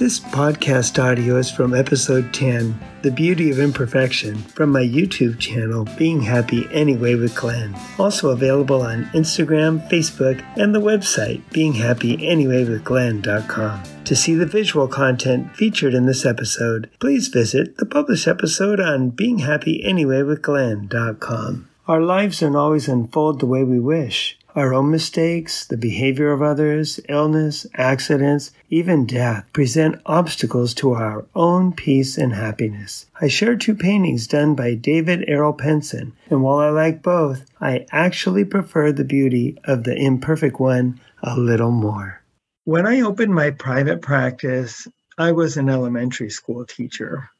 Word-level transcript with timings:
This 0.00 0.18
podcast 0.18 0.98
audio 0.98 1.36
is 1.36 1.50
from 1.50 1.74
episode 1.74 2.32
10, 2.32 2.80
The 3.02 3.10
Beauty 3.10 3.50
of 3.50 3.58
Imperfection, 3.58 4.36
from 4.36 4.70
my 4.70 4.80
YouTube 4.80 5.38
channel, 5.38 5.86
Being 5.98 6.22
Happy 6.22 6.66
Anyway 6.72 7.16
with 7.16 7.36
Glenn. 7.36 7.76
Also 7.98 8.30
available 8.30 8.80
on 8.80 9.04
Instagram, 9.12 9.86
Facebook, 9.90 10.42
and 10.56 10.74
the 10.74 10.80
website, 10.80 11.42
beinghappyanywayWithGlenn.com. 11.50 13.82
To 14.06 14.16
see 14.16 14.34
the 14.34 14.46
visual 14.46 14.88
content 14.88 15.54
featured 15.54 15.92
in 15.92 16.06
this 16.06 16.24
episode, 16.24 16.88
please 16.98 17.28
visit 17.28 17.76
the 17.76 17.84
published 17.84 18.26
episode 18.26 18.80
on 18.80 19.12
beinghappyanywayWithGlenn.com. 19.12 21.68
Our 21.86 22.00
lives 22.00 22.40
don't 22.40 22.56
always 22.56 22.88
unfold 22.88 23.40
the 23.40 23.44
way 23.44 23.64
we 23.64 23.78
wish. 23.78 24.38
Our 24.56 24.74
own 24.74 24.90
mistakes, 24.90 25.64
the 25.64 25.76
behavior 25.76 26.32
of 26.32 26.42
others, 26.42 26.98
illness, 27.08 27.66
accidents, 27.74 28.50
even 28.68 29.06
death 29.06 29.46
present 29.52 30.00
obstacles 30.06 30.74
to 30.74 30.90
our 30.90 31.24
own 31.36 31.72
peace 31.72 32.18
and 32.18 32.32
happiness. 32.32 33.06
I 33.20 33.28
share 33.28 33.56
two 33.56 33.76
paintings 33.76 34.26
done 34.26 34.56
by 34.56 34.74
David 34.74 35.24
Errol 35.28 35.52
Penson, 35.52 36.14
and 36.28 36.42
while 36.42 36.58
I 36.58 36.70
like 36.70 37.00
both, 37.00 37.48
I 37.60 37.86
actually 37.92 38.44
prefer 38.44 38.90
the 38.90 39.04
beauty 39.04 39.56
of 39.64 39.84
the 39.84 39.94
imperfect 39.94 40.58
one 40.58 41.00
a 41.22 41.38
little 41.38 41.70
more. 41.70 42.20
When 42.64 42.86
I 42.86 43.02
opened 43.02 43.34
my 43.34 43.50
private 43.50 44.02
practice, 44.02 44.88
I 45.16 45.32
was 45.32 45.56
an 45.56 45.68
elementary 45.68 46.30
school 46.30 46.64
teacher. 46.64 47.30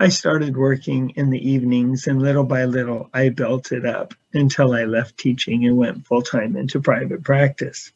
I 0.00 0.10
started 0.10 0.56
working 0.56 1.10
in 1.10 1.30
the 1.30 1.50
evenings, 1.50 2.06
and 2.06 2.22
little 2.22 2.44
by 2.44 2.66
little, 2.66 3.10
I 3.12 3.30
built 3.30 3.72
it 3.72 3.84
up 3.84 4.14
until 4.32 4.72
I 4.72 4.84
left 4.84 5.18
teaching 5.18 5.66
and 5.66 5.76
went 5.76 6.06
full 6.06 6.22
time 6.22 6.56
into 6.56 6.80
private 6.80 7.24
practice. 7.24 7.90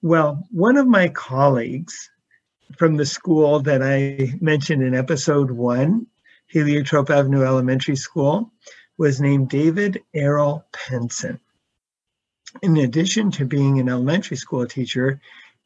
Well, 0.00 0.46
one 0.52 0.76
of 0.76 0.86
my 0.86 1.08
colleagues 1.08 2.08
from 2.76 2.96
the 2.96 3.06
school 3.06 3.60
that 3.60 3.82
I 3.82 4.34
mentioned 4.40 4.82
in 4.82 4.94
episode 4.94 5.50
one, 5.50 6.06
Heliotrope 6.46 7.10
Avenue 7.10 7.44
Elementary 7.44 7.96
School, 7.96 8.52
was 8.96 9.20
named 9.20 9.48
David 9.48 10.02
Errol 10.14 10.64
Penson. 10.72 11.40
In 12.62 12.76
addition 12.76 13.32
to 13.32 13.44
being 13.44 13.80
an 13.80 13.88
elementary 13.88 14.36
school 14.36 14.66
teacher, 14.66 15.20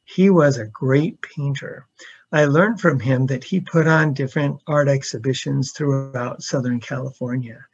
he 0.05 0.31
was 0.31 0.57
a 0.57 0.67
great 0.67 1.21
painter. 1.21 1.87
I 2.33 2.47
learned 2.47 2.81
from 2.81 2.99
him 2.99 3.27
that 3.27 3.45
he 3.45 3.61
put 3.61 3.87
on 3.87 4.13
different 4.13 4.61
art 4.67 4.89
exhibitions 4.89 5.73
throughout 5.73 6.43
Southern 6.43 6.81
California. 6.81 7.65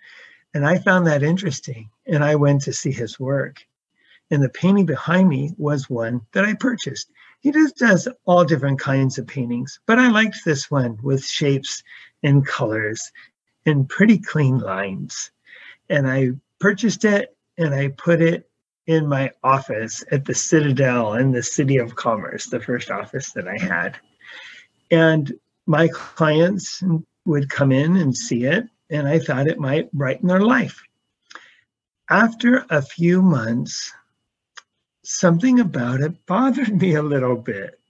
And 0.53 0.67
I 0.67 0.79
found 0.79 1.07
that 1.07 1.23
interesting. 1.23 1.89
And 2.07 2.23
I 2.23 2.35
went 2.35 2.63
to 2.63 2.73
see 2.73 2.93
his 2.93 3.19
work. 3.19 3.65
And 4.31 4.43
the 4.43 4.51
painting 4.51 4.87
behind 4.87 5.29
me 5.29 5.53
was 5.57 5.89
one 5.89 6.23
that 6.33 6.45
I 6.45 6.55
purchased. 6.55 7.11
He 7.41 7.51
just 7.51 7.77
does 7.77 8.09
all 8.25 8.45
different 8.45 8.79
kinds 8.79 9.19
of 9.19 9.27
paintings, 9.27 9.81
but 9.87 9.99
I 9.99 10.09
liked 10.09 10.45
this 10.45 10.71
one 10.71 10.99
with 11.03 11.25
shapes 11.25 11.83
and 12.23 12.47
colors 12.47 13.11
and 13.67 13.89
pretty 13.89 14.19
clean 14.19 14.59
lines. 14.59 15.31
And 15.89 16.09
I 16.09 16.33
purchased 16.61 17.05
it 17.05 17.37
and 17.59 17.75
I 17.75 17.89
put 17.89 18.21
it 18.21 18.49
in 18.87 19.09
my 19.09 19.31
office 19.43 20.05
at 20.13 20.25
the 20.25 20.35
Citadel 20.35 21.15
in 21.15 21.33
the 21.33 21.43
City 21.43 21.79
of 21.79 21.97
Commerce, 21.97 22.47
the 22.47 22.61
first 22.61 22.91
office 22.91 23.33
that 23.33 23.49
I 23.49 23.57
had. 23.59 23.99
And 24.93 25.33
my 25.67 25.89
clients 25.89 26.83
would 27.25 27.49
come 27.49 27.73
in 27.73 27.97
and 27.97 28.15
see 28.17 28.45
it, 28.45 28.69
and 28.91 29.09
I 29.09 29.19
thought 29.19 29.49
it 29.49 29.59
might 29.59 29.91
brighten 29.91 30.29
their 30.29 30.43
life. 30.43 30.83
After 32.11 32.67
a 32.69 32.83
few 32.83 33.23
months, 33.23 33.91
something 35.03 35.61
about 35.61 36.03
it 36.03 36.27
bothered 36.27 36.79
me 36.79 36.95
a 36.95 37.03
little 37.03 37.37
bit. 37.37 37.81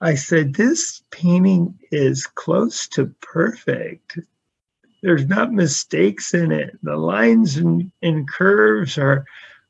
I 0.00 0.16
said, 0.16 0.54
This 0.54 1.04
painting 1.12 1.78
is 1.92 2.26
close 2.26 2.88
to 2.88 3.14
perfect. 3.20 4.18
There's 5.02 5.26
not 5.26 5.52
mistakes 5.52 6.34
in 6.34 6.50
it. 6.50 6.76
The 6.82 6.96
lines 6.96 7.56
and, 7.58 7.92
and 8.02 8.28
curves 8.28 8.98
are, 8.98 9.24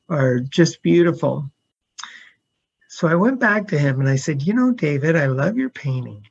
are 0.09 0.39
just 0.39 0.81
beautiful. 0.81 1.51
So 2.97 3.07
I 3.07 3.13
went 3.13 3.39
back 3.39 3.67
to 3.67 3.77
him 3.77 3.99
and 3.99 4.09
I 4.09 4.15
said, 4.15 4.41
You 4.41 4.55
know, 4.55 4.71
David, 4.71 5.15
I 5.15 5.27
love 5.27 5.55
your 5.55 5.69
painting, 5.69 6.27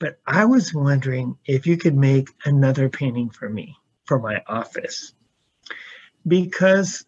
but 0.00 0.18
I 0.26 0.44
was 0.44 0.74
wondering 0.74 1.38
if 1.46 1.68
you 1.68 1.76
could 1.76 1.94
make 1.94 2.30
another 2.44 2.88
painting 2.88 3.30
for 3.30 3.48
me 3.48 3.76
for 4.04 4.18
my 4.18 4.42
office. 4.48 5.14
Because 6.26 7.06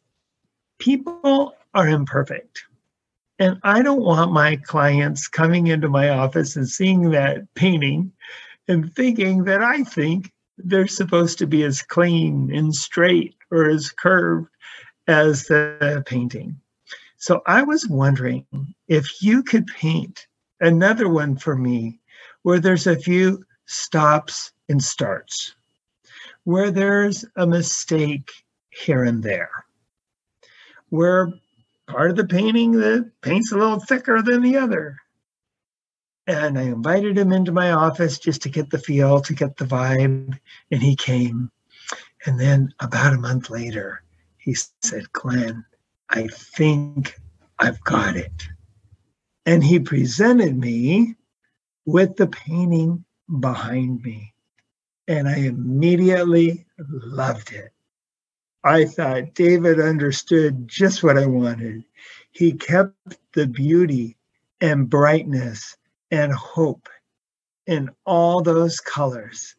people 0.78 1.56
are 1.75 1.88
imperfect. 1.88 2.62
And 3.41 3.59
I 3.64 3.82
don't 3.82 4.04
want 4.04 4.31
my 4.31 4.54
clients 4.54 5.26
coming 5.26 5.66
into 5.66 5.88
my 5.88 6.10
office 6.10 6.54
and 6.54 6.69
seeing 6.69 7.10
that 7.10 7.53
painting 7.56 8.12
and 8.69 8.94
thinking 8.94 9.43
that 9.47 9.64
I 9.64 9.82
think 9.82 10.31
they're 10.59 10.87
supposed 10.87 11.38
to 11.38 11.48
be 11.48 11.64
as 11.64 11.82
clean 11.82 12.54
and 12.54 12.72
straight 12.72 13.34
or 13.50 13.69
as 13.69 13.91
curved 13.91 14.48
as 15.09 15.43
the 15.47 16.04
painting. 16.06 16.60
So 17.25 17.41
I 17.47 17.62
was 17.62 17.89
wondering 17.89 18.45
if 18.87 19.23
you 19.23 19.43
could 19.43 19.67
paint 19.67 20.27
another 20.61 21.09
one 21.09 21.39
for 21.39 21.57
me 21.57 21.99
where 22.43 22.61
there's 22.61 22.87
a 22.87 22.99
few 22.99 23.43
stops 23.65 24.53
and 24.69 24.85
starts, 24.85 25.55
where 26.43 26.71
there's 26.71 27.25
a 27.37 27.47
mistake 27.47 28.31
here 28.69 29.05
and 29.05 29.23
there, 29.23 29.65
where 30.91 31.33
part 31.87 32.11
of 32.11 32.17
the 32.19 32.27
painting 32.27 32.73
the 32.73 33.11
paint's 33.23 33.53
a 33.53 33.56
little 33.56 33.81
thicker 33.81 34.21
than 34.21 34.43
the 34.43 34.59
other. 34.59 34.99
And 36.27 36.59
I 36.59 36.65
invited 36.65 37.17
him 37.17 37.33
into 37.33 37.53
my 37.53 37.71
office 37.71 38.19
just 38.19 38.43
to 38.43 38.51
get 38.51 38.69
the 38.69 38.79
feel, 38.79 39.23
to 39.23 39.33
get 39.33 39.56
the 39.56 39.65
vibe, 39.65 40.39
and 40.71 40.83
he 40.83 40.95
came. 40.95 41.51
And 42.27 42.39
then 42.39 42.75
about 42.81 43.15
a 43.15 43.19
month 43.19 43.49
later, 43.49 44.03
he 44.37 44.55
said, 44.83 45.11
Glenn, 45.15 45.65
I 46.14 46.28
think 46.28 47.16
I've 47.58 47.82
got 47.82 48.16
it. 48.16 48.48
And 49.47 49.64
he 49.64 49.80
presented 49.80 50.56
me 50.56 51.16
with 51.86 52.14
the 52.14 52.28
painting 52.28 53.04
behind 53.41 54.00
me. 54.02 54.32
And 55.08 55.28
I 55.28 55.38
immediately 55.38 56.66
loved 56.78 57.52
it. 57.52 57.72
I 58.62 58.84
thought 58.84 59.34
David 59.34 59.80
understood 59.80 60.69
just 60.69 61.02
what 61.02 61.19
I 61.19 61.26
wanted. 61.26 61.84
He 62.31 62.52
kept 62.52 62.94
the 63.34 63.48
beauty 63.48 64.16
and 64.60 64.88
brightness 64.88 65.76
and 66.12 66.32
hope 66.32 66.88
in 67.66 67.91
all 68.06 68.41
those 68.41 68.78
colors. 68.78 69.56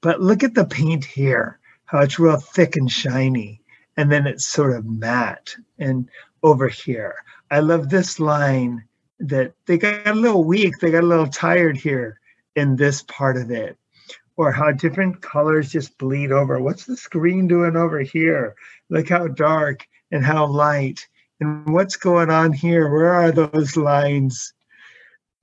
But 0.00 0.22
look 0.22 0.42
at 0.42 0.54
the 0.54 0.64
paint 0.64 1.04
here, 1.04 1.60
how 1.84 1.98
it's 1.98 2.18
real 2.18 2.38
thick 2.38 2.76
and 2.76 2.90
shiny 2.90 3.60
and 3.96 4.10
then 4.10 4.26
it's 4.26 4.46
sort 4.46 4.76
of 4.76 4.84
matte 4.84 5.56
and 5.78 6.08
over 6.42 6.68
here. 6.68 7.14
I 7.50 7.60
love 7.60 7.88
this 7.88 8.20
line 8.20 8.84
that 9.18 9.52
they 9.66 9.78
got 9.78 10.06
a 10.06 10.14
little 10.14 10.44
weak, 10.44 10.74
they 10.80 10.90
got 10.90 11.04
a 11.04 11.06
little 11.06 11.26
tired 11.26 11.76
here 11.76 12.20
in 12.54 12.76
this 12.76 13.02
part 13.02 13.36
of 13.36 13.50
it. 13.50 13.76
Or 14.36 14.52
how 14.52 14.70
different 14.72 15.22
colors 15.22 15.72
just 15.72 15.96
bleed 15.96 16.30
over. 16.30 16.60
What's 16.60 16.84
the 16.84 16.96
screen 16.96 17.48
doing 17.48 17.74
over 17.74 18.00
here? 18.00 18.54
Look 18.90 19.08
how 19.08 19.28
dark 19.28 19.86
and 20.10 20.22
how 20.22 20.46
light. 20.46 21.06
And 21.40 21.72
what's 21.72 21.96
going 21.96 22.28
on 22.30 22.52
here? 22.52 22.90
Where 22.90 23.14
are 23.14 23.32
those 23.32 23.78
lines? 23.78 24.52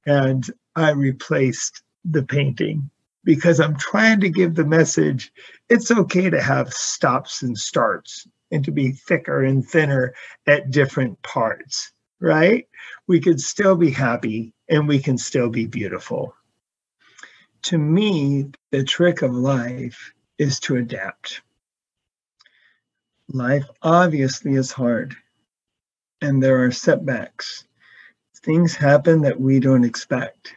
And 0.05 0.45
I 0.75 0.91
replaced 0.91 1.81
the 2.05 2.21
painting 2.21 2.91
because 3.23 3.59
I'm 3.59 3.77
trying 3.77 4.19
to 4.19 4.29
give 4.29 4.53
the 4.53 4.65
message 4.65 5.31
it's 5.69 5.89
okay 5.89 6.29
to 6.29 6.41
have 6.41 6.73
stops 6.73 7.41
and 7.41 7.57
starts 7.57 8.27
and 8.53 8.63
to 8.65 8.71
be 8.71 8.91
thicker 8.91 9.43
and 9.43 9.67
thinner 9.67 10.13
at 10.47 10.71
different 10.71 11.21
parts, 11.23 11.91
right? 12.19 12.67
We 13.07 13.19
could 13.19 13.41
still 13.41 13.75
be 13.75 13.89
happy 13.89 14.53
and 14.69 14.87
we 14.87 14.99
can 14.99 15.17
still 15.17 15.49
be 15.49 15.65
beautiful. 15.65 16.35
To 17.63 17.77
me, 17.77 18.51
the 18.71 18.83
trick 18.83 19.21
of 19.23 19.33
life 19.33 20.13
is 20.37 20.59
to 20.61 20.75
adapt. 20.75 21.41
Life 23.29 23.65
obviously 23.81 24.53
is 24.53 24.71
hard 24.71 25.15
and 26.21 26.41
there 26.41 26.63
are 26.63 26.71
setbacks. 26.71 27.65
Things 28.43 28.75
happen 28.75 29.21
that 29.21 29.39
we 29.39 29.59
don't 29.59 29.85
expect. 29.85 30.55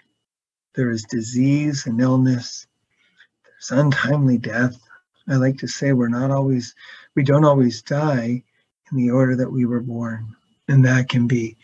There 0.75 0.91
is 0.91 1.05
disease 1.05 1.87
and 1.87 2.01
illness, 2.01 2.67
there's 3.45 3.81
untimely 3.81 4.39
death. 4.39 4.77
I 5.29 5.37
like 5.37 5.59
to 5.59 5.69
say 5.69 5.93
we're 5.93 6.09
not 6.09 6.31
always 6.31 6.75
we 7.15 7.23
don't 7.23 7.45
always 7.45 7.83
die 7.83 8.43
in 8.91 8.97
the 8.97 9.11
order 9.11 9.37
that 9.37 9.51
we 9.51 9.65
were 9.65 9.81
born. 9.81 10.37
And 10.69 10.85
that 10.85 11.09
can 11.09 11.27
be 11.27 11.57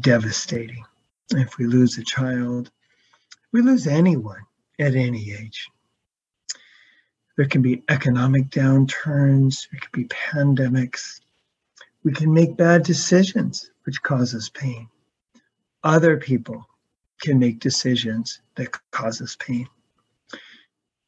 devastating. 0.00 0.84
If 1.30 1.58
we 1.58 1.66
lose 1.66 1.98
a 1.98 2.04
child, 2.04 2.70
we 3.52 3.62
lose 3.62 3.86
anyone 3.86 4.42
at 4.78 4.94
any 4.94 5.32
age. 5.32 5.68
There 7.36 7.46
can 7.46 7.62
be 7.62 7.82
economic 7.88 8.50
downturns, 8.50 9.68
there 9.70 9.80
can 9.80 10.02
be 10.02 10.08
pandemics. 10.08 11.20
We 12.02 12.12
can 12.12 12.32
make 12.32 12.56
bad 12.56 12.82
decisions, 12.82 13.70
which 13.84 14.02
causes 14.02 14.50
pain. 14.50 14.88
Other 15.84 16.16
people 16.16 16.66
can 17.20 17.38
make 17.38 17.60
decisions 17.60 18.40
that 18.56 18.76
cause 18.90 19.20
us 19.22 19.36
pain. 19.36 19.68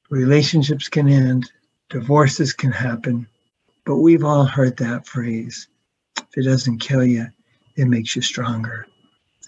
Relationships 0.09 0.89
can 0.89 1.09
end, 1.09 1.51
divorces 1.91 2.53
can 2.53 2.71
happen, 2.71 3.27
but 3.85 3.97
we've 3.97 4.25
all 4.25 4.45
heard 4.45 4.77
that 4.77 5.07
phrase. 5.07 5.69
If 6.17 6.39
it 6.39 6.45
doesn't 6.45 6.79
kill 6.79 7.05
you, 7.05 7.27
it 7.77 7.87
makes 7.87 8.15
you 8.15 8.23
stronger. 8.23 8.87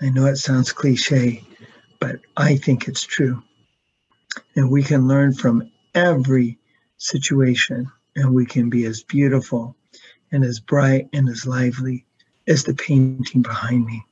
I 0.02 0.08
know 0.08 0.26
it 0.26 0.36
sounds 0.36 0.72
cliche, 0.72 1.44
but 2.00 2.16
I 2.36 2.56
think 2.56 2.88
it's 2.88 3.04
true. 3.04 3.42
And 4.56 4.70
we 4.70 4.82
can 4.82 5.06
learn 5.06 5.34
from 5.34 5.70
every 5.94 6.58
situation, 6.96 7.90
and 8.16 8.34
we 8.34 8.44
can 8.44 8.68
be 8.68 8.86
as 8.86 9.04
beautiful 9.04 9.76
and 10.32 10.44
as 10.44 10.58
bright 10.58 11.08
and 11.12 11.28
as 11.28 11.46
lively 11.46 12.04
as 12.48 12.64
the 12.64 12.74
painting 12.74 13.42
behind 13.42 13.86
me. 13.86 14.04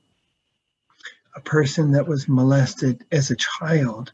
A 1.34 1.40
person 1.40 1.90
that 1.92 2.06
was 2.06 2.28
molested 2.28 3.04
as 3.10 3.30
a 3.30 3.36
child 3.36 4.12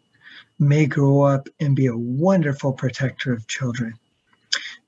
may 0.59 0.87
grow 0.87 1.23
up 1.23 1.49
and 1.61 1.77
be 1.77 1.87
a 1.87 1.97
wonderful 1.97 2.73
protector 2.73 3.35
of 3.35 3.47
children. 3.47 3.93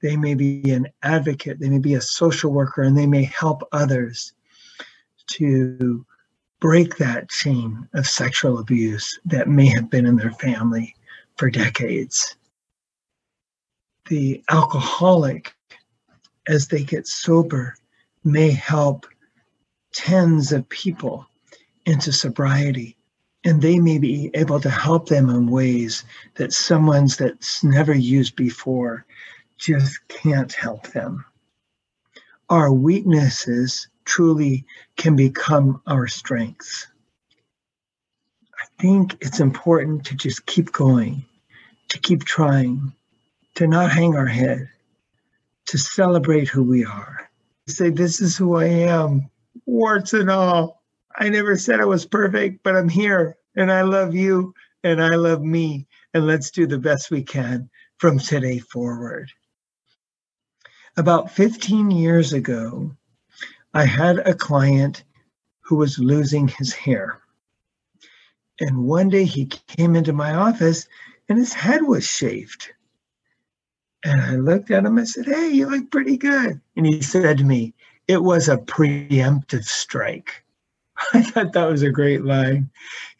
They 0.00 0.16
may 0.16 0.34
be 0.34 0.70
an 0.70 0.86
advocate, 1.02 1.58
they 1.58 1.68
may 1.68 1.78
be 1.78 1.94
a 1.94 2.00
social 2.00 2.52
worker, 2.52 2.82
and 2.82 2.96
they 2.96 3.06
may 3.06 3.24
help 3.24 3.62
others 3.72 4.32
to 5.32 6.04
break 6.60 6.96
that 6.96 7.28
chain 7.28 7.88
of 7.94 8.06
sexual 8.06 8.58
abuse 8.58 9.18
that 9.24 9.48
may 9.48 9.66
have 9.66 9.90
been 9.90 10.06
in 10.06 10.16
their 10.16 10.32
family 10.32 10.94
for 11.36 11.50
decades. 11.50 12.36
The 14.08 14.42
alcoholic, 14.50 15.54
as 16.48 16.68
they 16.68 16.82
get 16.82 17.06
sober, 17.06 17.74
may 18.24 18.50
help 18.50 19.06
tens 19.92 20.52
of 20.52 20.68
people 20.68 21.26
into 21.86 22.12
sobriety. 22.12 22.96
And 23.44 23.62
they 23.62 23.78
may 23.78 23.98
be 23.98 24.30
able 24.34 24.60
to 24.60 24.70
help 24.70 25.08
them 25.08 25.30
in 25.30 25.46
ways 25.46 26.04
that 26.34 26.52
someone's 26.52 27.16
that's 27.16 27.62
never 27.62 27.94
used 27.94 28.34
before 28.34 29.06
just 29.58 29.98
can't 30.08 30.52
help 30.52 30.88
them. 30.88 31.24
Our 32.48 32.72
weaknesses 32.72 33.88
truly 34.04 34.64
can 34.96 35.16
become 35.16 35.82
our 35.86 36.06
strengths. 36.06 36.86
I 38.58 38.64
think 38.80 39.16
it's 39.20 39.40
important 39.40 40.06
to 40.06 40.14
just 40.14 40.46
keep 40.46 40.72
going, 40.72 41.24
to 41.90 41.98
keep 41.98 42.24
trying, 42.24 42.92
to 43.56 43.66
not 43.66 43.90
hang 43.92 44.16
our 44.16 44.26
head, 44.26 44.68
to 45.66 45.78
celebrate 45.78 46.48
who 46.48 46.62
we 46.62 46.84
are. 46.84 47.28
Say, 47.68 47.90
This 47.90 48.20
is 48.20 48.36
who 48.36 48.56
I 48.56 48.64
am, 48.64 49.28
warts 49.66 50.14
and 50.14 50.30
all. 50.30 50.82
I 51.16 51.28
never 51.28 51.56
said 51.56 51.80
I 51.80 51.84
was 51.84 52.06
perfect, 52.06 52.62
but 52.62 52.76
I'm 52.76 52.88
here 52.88 53.36
and 53.56 53.70
I 53.70 53.82
love 53.82 54.14
you 54.14 54.54
and 54.84 55.02
I 55.02 55.16
love 55.16 55.42
me. 55.42 55.86
And 56.14 56.26
let's 56.26 56.50
do 56.50 56.66
the 56.66 56.78
best 56.78 57.10
we 57.10 57.22
can 57.22 57.68
from 57.98 58.18
today 58.18 58.58
forward. 58.58 59.30
About 60.98 61.30
15 61.30 61.92
years 61.92 62.32
ago, 62.32 62.90
I 63.72 63.84
had 63.84 64.18
a 64.18 64.34
client 64.34 65.04
who 65.60 65.76
was 65.76 66.00
losing 66.00 66.48
his 66.48 66.72
hair. 66.72 67.20
And 68.58 68.78
one 68.78 69.08
day 69.08 69.22
he 69.22 69.46
came 69.46 69.94
into 69.94 70.12
my 70.12 70.34
office 70.34 70.88
and 71.28 71.38
his 71.38 71.52
head 71.52 71.82
was 71.82 72.04
shaved. 72.04 72.72
And 74.04 74.20
I 74.20 74.34
looked 74.34 74.72
at 74.72 74.84
him 74.84 74.98
and 74.98 75.08
said, 75.08 75.26
Hey, 75.26 75.50
you 75.50 75.70
look 75.70 75.88
pretty 75.92 76.16
good. 76.16 76.60
And 76.76 76.84
he 76.84 77.00
said 77.00 77.38
to 77.38 77.44
me, 77.44 77.74
It 78.08 78.24
was 78.24 78.48
a 78.48 78.56
preemptive 78.56 79.66
strike. 79.66 80.42
I 81.14 81.22
thought 81.22 81.52
that 81.52 81.70
was 81.70 81.82
a 81.82 81.92
great 81.92 82.24
line. 82.24 82.70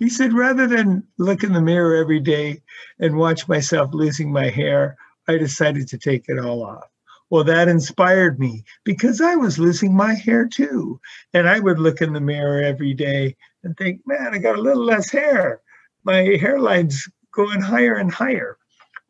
He 0.00 0.08
said, 0.08 0.32
Rather 0.32 0.66
than 0.66 1.06
look 1.16 1.44
in 1.44 1.52
the 1.52 1.60
mirror 1.60 1.94
every 1.94 2.18
day 2.18 2.60
and 2.98 3.16
watch 3.18 3.46
myself 3.46 3.94
losing 3.94 4.32
my 4.32 4.48
hair, 4.48 4.96
I 5.28 5.38
decided 5.38 5.86
to 5.86 5.98
take 5.98 6.24
it 6.28 6.40
all 6.40 6.64
off. 6.64 6.88
Well, 7.30 7.44
that 7.44 7.68
inspired 7.68 8.38
me 8.38 8.64
because 8.84 9.20
I 9.20 9.36
was 9.36 9.58
losing 9.58 9.94
my 9.94 10.14
hair 10.14 10.46
too. 10.46 10.98
And 11.34 11.48
I 11.48 11.60
would 11.60 11.78
look 11.78 12.00
in 12.00 12.14
the 12.14 12.20
mirror 12.20 12.62
every 12.62 12.94
day 12.94 13.36
and 13.62 13.76
think, 13.76 14.00
man, 14.06 14.34
I 14.34 14.38
got 14.38 14.58
a 14.58 14.62
little 14.62 14.84
less 14.84 15.10
hair. 15.10 15.60
My 16.04 16.22
hairline's 16.40 17.06
going 17.34 17.60
higher 17.60 17.96
and 17.96 18.10
higher. 18.10 18.56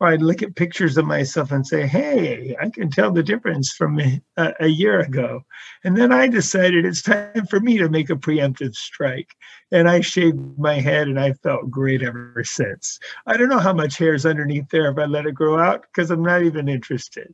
Or 0.01 0.07
I'd 0.07 0.21
look 0.21 0.41
at 0.41 0.55
pictures 0.55 0.97
of 0.97 1.05
myself 1.05 1.51
and 1.51 1.65
say, 1.65 1.85
hey, 1.85 2.55
I 2.61 2.69
can 2.69 2.89
tell 2.89 3.11
the 3.11 3.23
difference 3.23 3.71
from 3.73 3.99
a, 3.99 4.21
a 4.59 4.67
year 4.67 4.99
ago. 4.99 5.43
And 5.83 5.95
then 5.95 6.11
I 6.11 6.27
decided 6.27 6.85
it's 6.85 7.01
time 7.01 7.45
for 7.49 7.59
me 7.59 7.77
to 7.77 7.89
make 7.89 8.09
a 8.09 8.15
preemptive 8.15 8.75
strike. 8.75 9.33
And 9.71 9.89
I 9.89 10.01
shaved 10.01 10.57
my 10.57 10.75
head 10.75 11.07
and 11.07 11.19
I 11.19 11.33
felt 11.33 11.71
great 11.71 12.01
ever 12.01 12.43
since. 12.45 12.99
I 13.25 13.37
don't 13.37 13.49
know 13.49 13.59
how 13.59 13.73
much 13.73 13.97
hair 13.97 14.13
is 14.13 14.25
underneath 14.25 14.69
there 14.69 14.91
if 14.91 14.97
I 14.97 15.05
let 15.05 15.25
it 15.25 15.35
grow 15.35 15.57
out 15.57 15.83
because 15.83 16.11
I'm 16.11 16.23
not 16.23 16.43
even 16.43 16.67
interested 16.67 17.33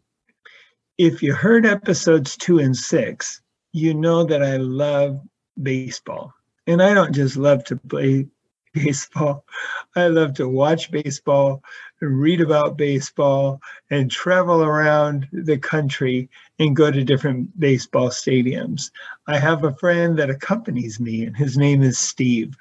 if 0.97 1.21
you 1.21 1.33
heard 1.33 1.65
episodes 1.65 2.37
two 2.37 2.59
and 2.59 2.75
six, 2.75 3.41
you 3.73 3.93
know 3.93 4.23
that 4.23 4.41
I 4.41 4.57
love 4.57 5.19
baseball. 5.61 6.33
And 6.67 6.81
I 6.81 6.93
don't 6.93 7.13
just 7.13 7.35
love 7.35 7.63
to 7.65 7.75
play 7.75 8.27
baseball, 8.73 9.45
I 9.95 10.07
love 10.07 10.33
to 10.35 10.49
watch 10.49 10.91
baseball, 10.91 11.63
and 12.01 12.19
read 12.19 12.41
about 12.41 12.77
baseball, 12.77 13.61
and 13.89 14.11
travel 14.11 14.63
around 14.63 15.27
the 15.31 15.57
country 15.57 16.29
and 16.59 16.75
go 16.75 16.91
to 16.91 17.03
different 17.03 17.57
baseball 17.57 18.09
stadiums. 18.09 18.91
I 19.27 19.39
have 19.39 19.63
a 19.63 19.73
friend 19.75 20.17
that 20.19 20.29
accompanies 20.29 20.99
me, 20.99 21.25
and 21.25 21.35
his 21.37 21.57
name 21.57 21.83
is 21.83 21.97
Steve 21.97 22.55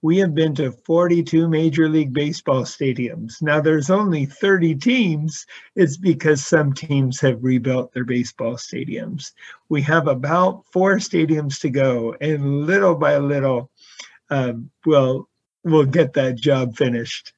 we 0.00 0.18
have 0.18 0.34
been 0.34 0.54
to 0.54 0.70
42 0.70 1.48
Major 1.48 1.88
League 1.88 2.12
Baseball 2.12 2.62
stadiums. 2.62 3.42
Now, 3.42 3.60
there's 3.60 3.90
only 3.90 4.26
30 4.26 4.76
teams. 4.76 5.44
It's 5.74 5.96
because 5.96 6.46
some 6.46 6.72
teams 6.72 7.20
have 7.20 7.42
rebuilt 7.42 7.92
their 7.92 8.04
baseball 8.04 8.54
stadiums. 8.54 9.32
We 9.68 9.82
have 9.82 10.06
about 10.06 10.64
four 10.72 10.96
stadiums 10.96 11.60
to 11.60 11.70
go, 11.70 12.14
and 12.20 12.66
little 12.66 12.94
by 12.94 13.18
little, 13.18 13.70
um, 14.30 14.70
we'll, 14.86 15.28
we'll 15.64 15.84
get 15.84 16.12
that 16.12 16.36
job 16.36 16.76
finished. 16.76 17.32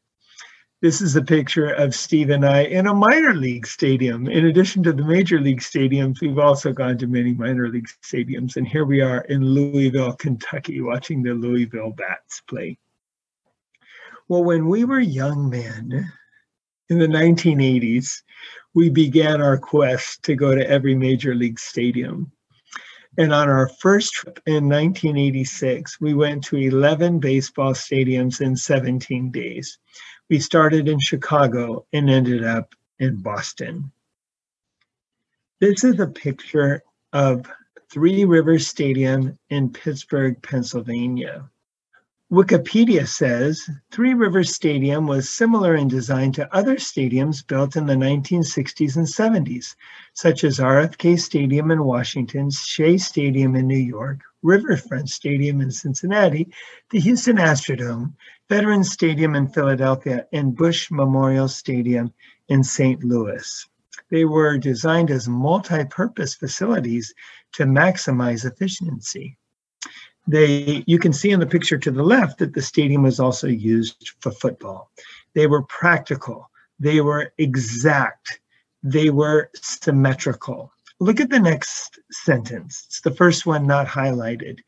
This 0.82 1.02
is 1.02 1.14
a 1.14 1.20
picture 1.20 1.68
of 1.68 1.94
Steve 1.94 2.30
and 2.30 2.42
I 2.42 2.62
in 2.62 2.86
a 2.86 2.94
minor 2.94 3.34
league 3.34 3.66
stadium. 3.66 4.26
In 4.26 4.46
addition 4.46 4.82
to 4.84 4.94
the 4.94 5.04
major 5.04 5.38
league 5.38 5.60
stadiums, 5.60 6.22
we've 6.22 6.38
also 6.38 6.72
gone 6.72 6.96
to 6.98 7.06
many 7.06 7.34
minor 7.34 7.68
league 7.68 7.88
stadiums. 8.02 8.56
And 8.56 8.66
here 8.66 8.86
we 8.86 9.02
are 9.02 9.20
in 9.22 9.44
Louisville, 9.44 10.14
Kentucky, 10.14 10.80
watching 10.80 11.22
the 11.22 11.34
Louisville 11.34 11.90
Bats 11.90 12.40
play. 12.48 12.78
Well, 14.26 14.42
when 14.42 14.68
we 14.68 14.84
were 14.84 15.00
young 15.00 15.50
men 15.50 16.10
in 16.88 16.98
the 16.98 17.08
1980s, 17.08 18.22
we 18.72 18.88
began 18.88 19.42
our 19.42 19.58
quest 19.58 20.22
to 20.22 20.34
go 20.34 20.54
to 20.54 20.66
every 20.66 20.94
major 20.94 21.34
league 21.34 21.58
stadium. 21.58 22.32
And 23.18 23.34
on 23.34 23.50
our 23.50 23.68
first 23.68 24.14
trip 24.14 24.40
in 24.46 24.66
1986, 24.66 26.00
we 26.00 26.14
went 26.14 26.42
to 26.44 26.56
11 26.56 27.18
baseball 27.18 27.74
stadiums 27.74 28.40
in 28.40 28.56
17 28.56 29.30
days. 29.30 29.78
We 30.30 30.38
started 30.38 30.88
in 30.88 31.00
Chicago 31.00 31.86
and 31.92 32.08
ended 32.08 32.44
up 32.44 32.76
in 33.00 33.16
Boston. 33.16 33.90
This 35.58 35.82
is 35.82 35.98
a 35.98 36.06
picture 36.06 36.84
of 37.12 37.50
Three 37.90 38.24
Rivers 38.24 38.68
Stadium 38.68 39.36
in 39.48 39.72
Pittsburgh, 39.72 40.40
Pennsylvania. 40.40 41.50
Wikipedia 42.30 43.08
says 43.08 43.68
Three 43.90 44.14
Rivers 44.14 44.54
Stadium 44.54 45.08
was 45.08 45.28
similar 45.28 45.74
in 45.74 45.88
design 45.88 46.30
to 46.34 46.54
other 46.54 46.76
stadiums 46.76 47.44
built 47.44 47.74
in 47.74 47.86
the 47.86 47.94
1960s 47.94 48.94
and 48.94 49.06
70s, 49.08 49.74
such 50.12 50.44
as 50.44 50.60
RFK 50.60 51.18
Stadium 51.18 51.72
in 51.72 51.82
Washington, 51.82 52.52
Shea 52.52 52.98
Stadium 52.98 53.56
in 53.56 53.66
New 53.66 53.74
York, 53.76 54.20
Riverfront 54.42 55.08
Stadium 55.08 55.60
in 55.60 55.70
Cincinnati, 55.70 56.48
the 56.90 57.00
Houston 57.00 57.36
Astrodome, 57.36 58.14
Veterans 58.48 58.90
Stadium 58.90 59.34
in 59.34 59.48
Philadelphia, 59.48 60.26
and 60.32 60.56
Busch 60.56 60.90
Memorial 60.90 61.48
Stadium 61.48 62.12
in 62.48 62.62
St. 62.64 63.04
Louis. 63.04 63.68
They 64.10 64.24
were 64.24 64.58
designed 64.58 65.10
as 65.10 65.28
multi 65.28 65.84
purpose 65.84 66.34
facilities 66.34 67.14
to 67.52 67.64
maximize 67.64 68.44
efficiency 68.44 69.36
they 70.26 70.84
you 70.86 70.98
can 70.98 71.12
see 71.12 71.30
in 71.30 71.40
the 71.40 71.46
picture 71.46 71.78
to 71.78 71.90
the 71.90 72.02
left 72.02 72.38
that 72.38 72.54
the 72.54 72.62
stadium 72.62 73.02
was 73.02 73.20
also 73.20 73.46
used 73.46 74.12
for 74.20 74.30
football 74.30 74.90
they 75.34 75.46
were 75.46 75.62
practical 75.62 76.50
they 76.78 77.00
were 77.00 77.32
exact 77.38 78.40
they 78.82 79.10
were 79.10 79.50
symmetrical 79.54 80.72
look 81.00 81.20
at 81.20 81.30
the 81.30 81.40
next 81.40 81.98
sentence 82.10 82.84
it's 82.86 83.00
the 83.00 83.10
first 83.10 83.46
one 83.46 83.66
not 83.66 83.86
highlighted 83.86 84.60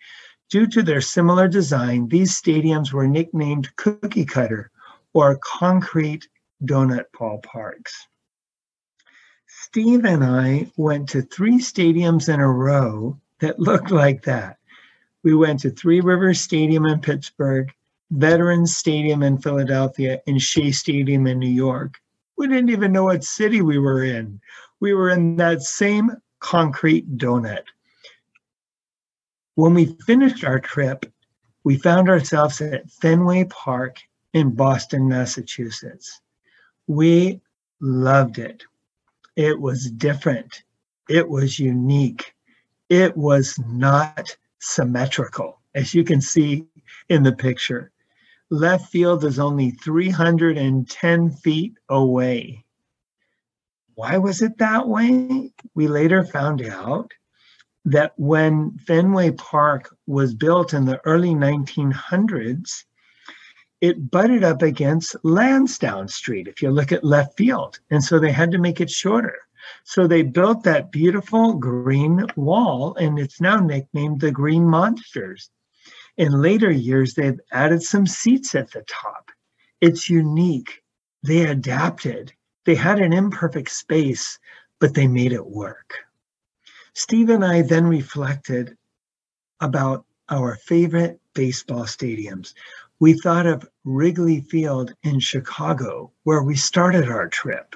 due 0.50 0.66
to 0.66 0.82
their 0.82 1.00
similar 1.00 1.48
design 1.48 2.08
these 2.08 2.40
stadiums 2.40 2.92
were 2.92 3.06
nicknamed 3.06 3.74
cookie 3.76 4.24
cutter 4.24 4.70
or 5.14 5.38
concrete 5.44 6.28
donut 6.64 7.04
ballparks 7.14 7.92
steve 9.46 10.04
and 10.04 10.24
i 10.24 10.66
went 10.76 11.08
to 11.08 11.22
three 11.22 11.58
stadiums 11.58 12.32
in 12.32 12.40
a 12.40 12.50
row 12.50 13.16
that 13.40 13.60
looked 13.60 13.90
like 13.90 14.22
that 14.22 14.58
we 15.22 15.34
went 15.34 15.60
to 15.60 15.70
Three 15.70 16.00
Rivers 16.00 16.40
Stadium 16.40 16.84
in 16.84 17.00
Pittsburgh, 17.00 17.72
Veterans 18.10 18.76
Stadium 18.76 19.22
in 19.22 19.38
Philadelphia 19.38 20.20
and 20.26 20.42
Shea 20.42 20.72
Stadium 20.72 21.26
in 21.26 21.38
New 21.38 21.48
York. 21.48 22.00
We 22.36 22.48
didn't 22.48 22.70
even 22.70 22.92
know 22.92 23.04
what 23.04 23.22
city 23.22 23.62
we 23.62 23.78
were 23.78 24.02
in. 24.02 24.40
We 24.82 24.94
were 24.94 25.10
in 25.10 25.36
that 25.36 25.62
same 25.62 26.10
concrete 26.40 27.16
donut. 27.16 27.62
When 29.54 29.74
we 29.74 29.96
finished 30.04 30.42
our 30.42 30.58
trip, 30.58 31.06
we 31.62 31.78
found 31.78 32.08
ourselves 32.08 32.60
at 32.60 32.90
Fenway 32.90 33.44
Park 33.44 34.00
in 34.32 34.56
Boston, 34.56 35.08
Massachusetts. 35.08 36.20
We 36.88 37.40
loved 37.80 38.40
it. 38.40 38.64
It 39.36 39.60
was 39.60 39.88
different. 39.88 40.64
It 41.08 41.28
was 41.28 41.60
unique. 41.60 42.34
It 42.88 43.16
was 43.16 43.56
not 43.64 44.36
symmetrical, 44.58 45.60
as 45.76 45.94
you 45.94 46.02
can 46.02 46.20
see 46.20 46.66
in 47.08 47.22
the 47.22 47.30
picture. 47.30 47.92
Left 48.50 48.90
field 48.90 49.24
is 49.24 49.38
only 49.38 49.70
310 49.70 51.30
feet 51.30 51.74
away. 51.88 52.64
Why 53.94 54.18
was 54.18 54.42
it 54.42 54.58
that 54.58 54.88
way? 54.88 55.52
We 55.74 55.88
later 55.88 56.24
found 56.24 56.62
out 56.62 57.10
that 57.84 58.12
when 58.16 58.78
Fenway 58.78 59.32
Park 59.32 59.94
was 60.06 60.34
built 60.34 60.72
in 60.72 60.84
the 60.84 61.00
early 61.04 61.34
1900s, 61.34 62.84
it 63.80 64.10
butted 64.10 64.44
up 64.44 64.62
against 64.62 65.16
Lansdowne 65.24 66.08
Street, 66.08 66.46
if 66.46 66.62
you 66.62 66.70
look 66.70 66.92
at 66.92 67.04
left 67.04 67.36
field. 67.36 67.80
And 67.90 68.02
so 68.02 68.18
they 68.18 68.30
had 68.30 68.52
to 68.52 68.58
make 68.58 68.80
it 68.80 68.90
shorter. 68.90 69.36
So 69.84 70.06
they 70.06 70.22
built 70.22 70.62
that 70.62 70.92
beautiful 70.92 71.54
green 71.54 72.26
wall, 72.36 72.94
and 72.94 73.18
it's 73.18 73.40
now 73.40 73.58
nicknamed 73.58 74.20
the 74.20 74.30
Green 74.30 74.64
Monsters. 74.64 75.50
In 76.16 76.40
later 76.40 76.70
years, 76.70 77.14
they've 77.14 77.40
added 77.52 77.82
some 77.82 78.06
seats 78.06 78.54
at 78.54 78.70
the 78.70 78.84
top. 78.88 79.30
It's 79.80 80.08
unique. 80.08 80.82
They 81.22 81.42
adapted. 81.42 82.32
They 82.64 82.74
had 82.74 83.00
an 83.00 83.12
imperfect 83.12 83.70
space, 83.70 84.38
but 84.78 84.94
they 84.94 85.08
made 85.08 85.32
it 85.32 85.46
work. 85.46 85.94
Steve 86.94 87.28
and 87.30 87.44
I 87.44 87.62
then 87.62 87.86
reflected 87.86 88.76
about 89.60 90.04
our 90.28 90.56
favorite 90.56 91.20
baseball 91.34 91.84
stadiums. 91.84 92.54
We 93.00 93.14
thought 93.14 93.46
of 93.46 93.68
Wrigley 93.84 94.42
Field 94.42 94.94
in 95.02 95.18
Chicago, 95.18 96.12
where 96.22 96.42
we 96.42 96.54
started 96.54 97.08
our 97.08 97.28
trip. 97.28 97.74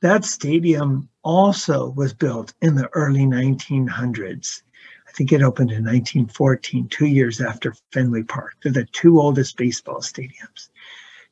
That 0.00 0.24
stadium 0.24 1.08
also 1.22 1.90
was 1.90 2.14
built 2.14 2.54
in 2.62 2.76
the 2.76 2.88
early 2.94 3.26
1900s. 3.26 4.62
I 5.06 5.12
think 5.12 5.32
it 5.32 5.42
opened 5.42 5.70
in 5.70 5.84
1914, 5.84 6.88
two 6.88 7.06
years 7.06 7.40
after 7.40 7.74
Fenway 7.92 8.22
Park. 8.22 8.54
They're 8.62 8.72
the 8.72 8.84
two 8.84 9.20
oldest 9.20 9.56
baseball 9.56 10.00
stadiums. 10.00 10.70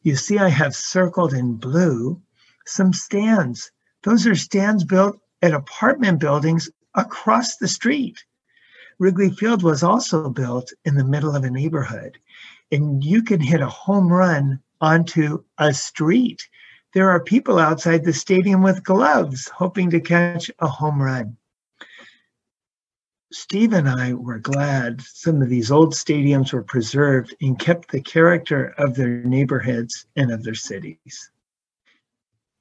You 0.02 0.16
see, 0.16 0.38
I 0.38 0.48
have 0.48 0.74
circled 0.74 1.32
in 1.32 1.54
blue 1.54 2.20
some 2.66 2.92
stands. 2.92 3.70
Those 4.02 4.26
are 4.26 4.34
stands 4.34 4.84
built 4.84 5.18
at 5.42 5.52
apartment 5.52 6.20
buildings 6.20 6.68
across 6.94 7.56
the 7.56 7.68
street. 7.68 8.24
Wrigley 8.98 9.30
Field 9.30 9.62
was 9.62 9.82
also 9.82 10.30
built 10.30 10.72
in 10.84 10.94
the 10.94 11.04
middle 11.04 11.34
of 11.34 11.44
a 11.44 11.50
neighborhood, 11.50 12.18
and 12.72 13.04
you 13.04 13.22
can 13.22 13.40
hit 13.40 13.60
a 13.60 13.68
home 13.68 14.12
run 14.12 14.60
onto 14.80 15.44
a 15.58 15.72
street. 15.72 16.48
There 16.94 17.10
are 17.10 17.22
people 17.22 17.58
outside 17.58 18.04
the 18.04 18.12
stadium 18.12 18.62
with 18.62 18.82
gloves 18.82 19.48
hoping 19.48 19.90
to 19.90 20.00
catch 20.00 20.50
a 20.58 20.66
home 20.66 21.02
run. 21.02 21.36
Steve 23.32 23.74
and 23.74 23.88
I 23.88 24.14
were 24.14 24.38
glad 24.38 25.02
some 25.02 25.42
of 25.42 25.50
these 25.50 25.70
old 25.70 25.92
stadiums 25.92 26.52
were 26.52 26.62
preserved 26.62 27.34
and 27.40 27.58
kept 27.58 27.90
the 27.90 28.00
character 28.00 28.72
of 28.78 28.94
their 28.94 29.22
neighborhoods 29.24 30.06
and 30.16 30.30
of 30.30 30.42
their 30.42 30.54
cities. 30.54 31.30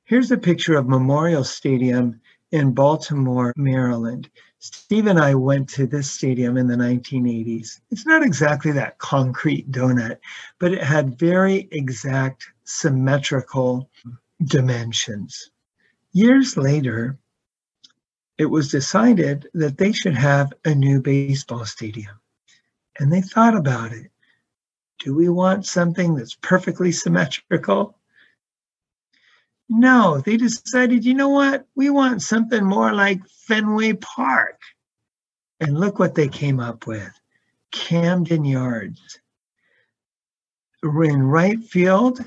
Here's 0.07 0.29
a 0.29 0.37
picture 0.37 0.77
of 0.77 0.87
Memorial 0.87 1.43
Stadium 1.43 2.21
in 2.51 2.75
Baltimore, 2.75 3.51
Maryland. 3.57 4.29
Steve 4.59 5.07
and 5.07 5.17
I 5.17 5.33
went 5.33 5.67
to 5.69 5.87
this 5.87 6.11
stadium 6.11 6.57
in 6.57 6.67
the 6.67 6.75
1980s. 6.75 7.79
It's 7.89 8.05
not 8.05 8.21
exactly 8.21 8.71
that 8.73 8.99
concrete 8.99 9.71
donut, 9.71 10.19
but 10.59 10.71
it 10.71 10.83
had 10.83 11.17
very 11.17 11.67
exact 11.71 12.45
symmetrical 12.65 13.89
dimensions. 14.43 15.49
Years 16.11 16.55
later, 16.55 17.17
it 18.37 18.45
was 18.45 18.69
decided 18.69 19.49
that 19.55 19.79
they 19.79 19.91
should 19.91 20.15
have 20.15 20.53
a 20.65 20.75
new 20.75 21.01
baseball 21.01 21.65
stadium. 21.65 22.19
And 22.99 23.11
they 23.11 23.21
thought 23.21 23.57
about 23.57 23.91
it. 23.91 24.11
Do 24.99 25.15
we 25.15 25.29
want 25.29 25.65
something 25.65 26.13
that's 26.13 26.35
perfectly 26.35 26.91
symmetrical? 26.91 27.94
No, 29.67 30.21
they 30.21 30.37
decided, 30.37 31.05
you 31.05 31.13
know 31.13 31.29
what? 31.29 31.65
We 31.75 31.89
want 31.89 32.21
something 32.21 32.63
more 32.63 32.93
like 32.93 33.27
Fenway 33.47 33.93
Park. 33.93 34.59
And 35.59 35.79
look 35.79 35.99
what 35.99 36.15
they 36.15 36.27
came 36.27 36.59
up 36.59 36.85
with 36.85 37.11
Camden 37.71 38.45
Yards. 38.45 39.19
In 40.83 41.23
right 41.23 41.59
field, 41.59 42.23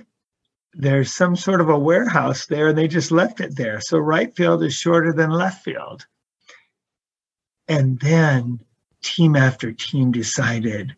there's 0.74 1.12
some 1.12 1.36
sort 1.36 1.60
of 1.60 1.68
a 1.68 1.78
warehouse 1.78 2.46
there, 2.46 2.68
and 2.68 2.78
they 2.78 2.88
just 2.88 3.12
left 3.12 3.40
it 3.40 3.56
there. 3.56 3.80
So 3.80 3.98
right 3.98 4.34
field 4.34 4.62
is 4.62 4.74
shorter 4.74 5.12
than 5.12 5.30
left 5.30 5.62
field. 5.62 6.06
And 7.68 8.00
then 8.00 8.60
team 9.02 9.36
after 9.36 9.72
team 9.72 10.10
decided 10.10 10.96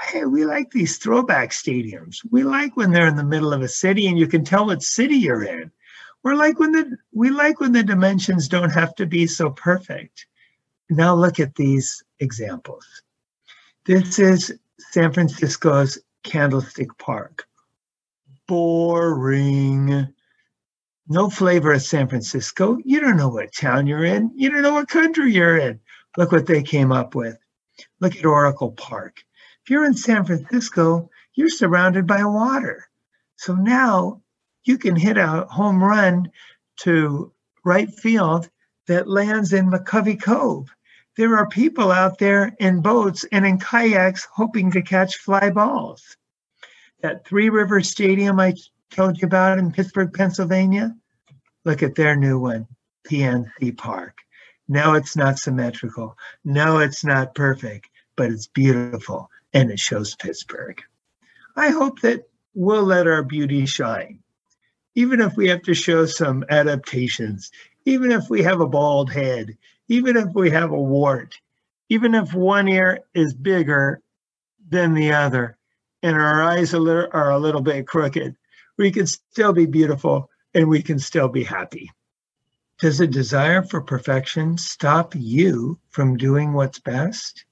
hey, 0.00 0.24
we 0.24 0.44
like 0.44 0.70
these 0.70 0.98
throwback 0.98 1.50
stadiums. 1.50 2.18
We 2.30 2.44
like 2.44 2.76
when 2.76 2.90
they're 2.90 3.06
in 3.06 3.16
the 3.16 3.24
middle 3.24 3.52
of 3.52 3.62
a 3.62 3.68
city 3.68 4.06
and 4.06 4.18
you 4.18 4.26
can 4.26 4.44
tell 4.44 4.66
what 4.66 4.82
city 4.82 5.16
you're 5.16 5.44
in. 5.44 5.70
We're 6.22 6.34
like 6.34 6.58
when 6.58 6.72
the 6.72 6.96
we 7.12 7.30
like 7.30 7.60
when 7.60 7.72
the 7.72 7.82
dimensions 7.82 8.48
don't 8.48 8.70
have 8.70 8.94
to 8.96 9.06
be 9.06 9.26
so 9.26 9.50
perfect. 9.50 10.26
Now 10.88 11.14
look 11.14 11.40
at 11.40 11.56
these 11.56 12.02
examples. 12.20 12.86
This 13.84 14.18
is 14.18 14.52
San 14.78 15.12
Francisco's 15.12 15.98
Candlestick 16.22 16.96
Park. 16.98 17.46
Boring. 18.46 20.14
No 21.08 21.28
flavor 21.28 21.72
of 21.72 21.82
San 21.82 22.08
Francisco. 22.08 22.78
You 22.84 23.00
don't 23.00 23.16
know 23.16 23.28
what 23.28 23.52
town 23.52 23.86
you're 23.86 24.04
in. 24.04 24.30
You 24.36 24.50
don't 24.50 24.62
know 24.62 24.74
what 24.74 24.88
country 24.88 25.32
you're 25.32 25.58
in. 25.58 25.80
Look 26.16 26.30
what 26.30 26.46
they 26.46 26.62
came 26.62 26.92
up 26.92 27.14
with. 27.14 27.38
Look 28.00 28.16
at 28.16 28.24
Oracle 28.24 28.72
Park. 28.72 29.24
If 29.64 29.70
you're 29.70 29.84
in 29.84 29.94
San 29.94 30.24
Francisco, 30.24 31.08
you're 31.34 31.48
surrounded 31.48 32.04
by 32.04 32.24
water. 32.24 32.88
So 33.36 33.54
now 33.54 34.20
you 34.64 34.76
can 34.76 34.96
hit 34.96 35.16
a 35.16 35.46
home 35.48 35.82
run 35.82 36.32
to 36.80 37.32
right 37.64 37.88
field 37.88 38.50
that 38.88 39.08
lands 39.08 39.52
in 39.52 39.70
McCovey 39.70 40.20
Cove. 40.20 40.74
There 41.16 41.36
are 41.36 41.46
people 41.48 41.92
out 41.92 42.18
there 42.18 42.56
in 42.58 42.82
boats 42.82 43.24
and 43.30 43.46
in 43.46 43.60
kayaks 43.60 44.26
hoping 44.32 44.72
to 44.72 44.82
catch 44.82 45.18
fly 45.18 45.50
balls. 45.50 46.16
That 47.00 47.24
Three 47.24 47.48
River 47.48 47.82
Stadium 47.82 48.40
I 48.40 48.54
told 48.90 49.20
you 49.20 49.26
about 49.26 49.58
in 49.58 49.70
Pittsburgh, 49.70 50.12
Pennsylvania, 50.12 50.96
look 51.64 51.84
at 51.84 51.94
their 51.94 52.16
new 52.16 52.40
one, 52.40 52.66
PNC 53.06 53.76
Park. 53.76 54.18
No, 54.66 54.94
it's 54.94 55.14
not 55.14 55.38
symmetrical. 55.38 56.18
No, 56.44 56.80
it's 56.80 57.04
not 57.04 57.36
perfect, 57.36 57.90
but 58.16 58.32
it's 58.32 58.48
beautiful 58.48 59.30
and 59.52 59.70
it 59.70 59.78
shows 59.78 60.14
Pittsburgh. 60.16 60.82
I 61.56 61.68
hope 61.68 62.00
that 62.00 62.28
we'll 62.54 62.84
let 62.84 63.06
our 63.06 63.22
beauty 63.22 63.66
shine, 63.66 64.20
even 64.94 65.20
if 65.20 65.36
we 65.36 65.48
have 65.48 65.62
to 65.62 65.74
show 65.74 66.06
some 66.06 66.44
adaptations, 66.48 67.50
even 67.84 68.12
if 68.12 68.28
we 68.30 68.42
have 68.42 68.60
a 68.60 68.68
bald 68.68 69.10
head, 69.10 69.56
even 69.88 70.16
if 70.16 70.28
we 70.34 70.50
have 70.50 70.70
a 70.70 70.80
wart, 70.80 71.34
even 71.88 72.14
if 72.14 72.32
one 72.32 72.68
ear 72.68 73.00
is 73.14 73.34
bigger 73.34 74.00
than 74.68 74.94
the 74.94 75.12
other 75.12 75.56
and 76.02 76.16
our 76.16 76.42
eyes 76.42 76.74
are 76.74 77.30
a 77.30 77.38
little 77.38 77.60
bit 77.60 77.86
crooked, 77.86 78.34
we 78.78 78.90
can 78.90 79.06
still 79.06 79.52
be 79.52 79.66
beautiful 79.66 80.30
and 80.54 80.68
we 80.68 80.82
can 80.82 80.98
still 80.98 81.28
be 81.28 81.44
happy. 81.44 81.90
Does 82.80 83.00
a 83.00 83.06
desire 83.06 83.62
for 83.62 83.80
perfection 83.80 84.58
stop 84.58 85.14
you 85.14 85.78
from 85.90 86.16
doing 86.16 86.52
what's 86.52 86.80
best? 86.80 87.44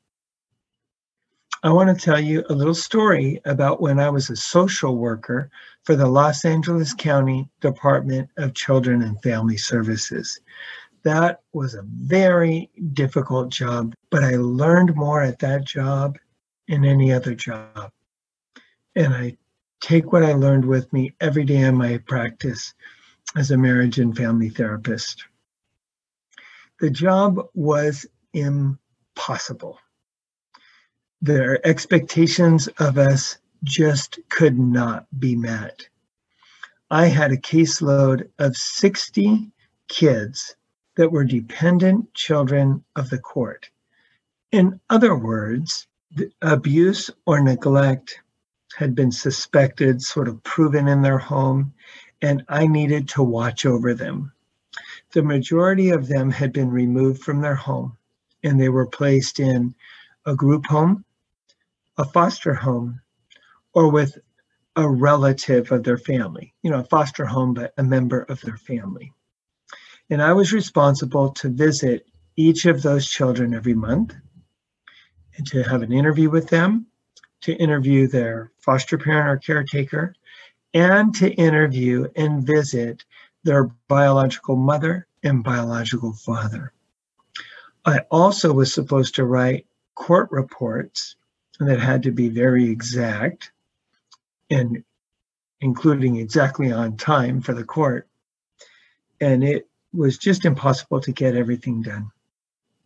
I 1.63 1.71
want 1.71 1.91
to 1.91 2.05
tell 2.05 2.19
you 2.19 2.43
a 2.49 2.55
little 2.55 2.75
story 2.75 3.39
about 3.45 3.83
when 3.83 4.01
I 4.01 4.09
was 4.09 4.31
a 4.31 4.37
social 4.37 4.97
worker 4.97 5.51
for 5.85 5.95
the 5.95 6.07
Los 6.07 6.47
Angeles 6.47 6.95
County 6.95 7.51
Department 7.61 8.31
of 8.39 8.55
Children 8.55 9.03
and 9.03 9.23
Family 9.23 9.59
Services. 9.59 10.41
That 11.03 11.43
was 11.53 11.75
a 11.75 11.83
very 11.83 12.71
difficult 12.95 13.51
job, 13.51 13.95
but 14.09 14.25
I 14.25 14.37
learned 14.37 14.97
more 14.97 15.21
at 15.21 15.39
that 15.41 15.67
job 15.67 16.19
than 16.67 16.87
any 16.87 17.13
other 17.13 17.35
job. 17.35 17.93
And 18.97 19.13
I 19.13 19.37
take 19.83 20.13
what 20.13 20.25
I 20.25 20.33
learned 20.33 20.65
with 20.65 20.91
me 20.95 21.13
every 21.21 21.45
day 21.45 21.61
in 21.61 21.77
my 21.77 21.99
practice 21.99 22.73
as 23.37 23.51
a 23.51 23.59
marriage 23.59 23.99
and 23.99 24.17
family 24.17 24.49
therapist. 24.49 25.25
The 26.81 26.91
job 26.91 27.39
was 27.53 28.07
impossible 28.33 29.79
their 31.23 31.65
expectations 31.67 32.69
of 32.79 32.99
us 32.99 33.39
just 33.63 34.19
could 34.29 34.59
not 34.59 35.07
be 35.19 35.37
met. 35.37 35.89
I 36.91 37.07
had 37.07 37.31
a 37.31 37.37
caseload 37.37 38.29
of 38.39 38.57
60 38.57 39.51
kids 39.89 40.57
that 40.97 41.13
were 41.13 41.25
dependent 41.25 42.13
children 42.15 42.83
of 42.97 43.11
the 43.11 43.19
court. 43.19 43.69
In 44.51 44.81
other 44.91 45.15
words, 45.15 45.87
abuse 46.43 47.11
or 47.27 47.41
neglect 47.41 48.21
had 48.77 48.95
been 48.95 49.13
suspected, 49.13 50.03
sort 50.03 50.29
of 50.29 50.43
proven 50.43 50.89
in 50.89 51.03
their 51.03 51.19
home, 51.19 51.73
and 52.23 52.45
I 52.49 52.67
needed 52.67 53.09
to 53.11 53.23
watch 53.23 53.67
over 53.67 53.95
them. 53.95 54.33
The 55.13 55.23
majority 55.23 55.91
of 55.91 56.09
them 56.09 56.31
had 56.31 56.53
been 56.53 56.71
removed 56.71 57.23
from 57.23 57.41
their 57.41 57.55
home 57.55 57.97
and 58.43 58.61
they 58.61 58.69
were 58.69 58.87
placed 58.87 59.39
in 59.39 59.75
a 60.25 60.35
group 60.35 60.67
home, 60.67 61.05
a 61.99 62.05
foster 62.05 62.55
home, 62.55 63.01
or 63.75 63.91
with 63.91 64.19
a 64.77 64.89
relative 64.89 65.71
of 65.73 65.85
their 65.85 65.99
family, 65.99 66.55
you 66.63 66.71
know, 66.71 66.81
a 66.81 66.85
foster 66.85 67.27
home, 67.27 67.55
but 67.55 67.75
a 67.77 67.83
member 67.83 68.23
of 68.23 68.41
their 68.41 68.57
family. 68.57 69.13
And 70.09 70.23
I 70.23 70.33
was 70.33 70.53
responsible 70.53 71.31
to 71.35 71.49
visit 71.49 72.07
each 72.37 72.67
of 72.67 72.83
those 72.83 73.09
children 73.09 73.55
every 73.55 73.75
month 73.75 74.15
and 75.37 75.47
to 75.49 75.63
have 75.63 75.83
an 75.83 75.93
interview 75.93 76.31
with 76.31 76.49
them, 76.49 76.87
to 77.43 77.53
interview 77.55 78.07
their 78.07 78.53
foster 78.59 78.99
parent 78.99 79.29
or 79.29 79.37
caretaker, 79.39 80.15
and 80.75 81.15
to 81.17 81.31
interview 81.33 82.07
and 82.17 82.47
visit 82.47 83.05
their 83.45 83.65
biological 83.89 84.57
mother 84.57 85.07
and 85.23 85.43
biological 85.43 86.13
father. 86.13 86.73
I 87.85 88.01
also 88.11 88.53
was 88.53 88.73
supposed 88.73 89.15
to 89.17 89.25
write 89.25 89.67
court 89.95 90.31
reports 90.31 91.17
that 91.69 91.81
had 91.81 92.03
to 92.05 92.11
be 92.11 92.29
very 92.29 92.71
exact 92.71 93.53
and 94.51 94.83
including 95.61 96.17
exactly 96.17 96.73
on 96.73 96.97
time 96.97 97.41
for 97.41 97.53
the 97.53 97.65
court. 97.65 98.09
And 99.21 99.45
it 99.45 99.69
was 99.93 100.19
just 100.19 100.45
impossible 100.45 101.01
to 101.01 101.13
get 101.13 101.37
everything 101.37 101.83
done. 101.83 102.11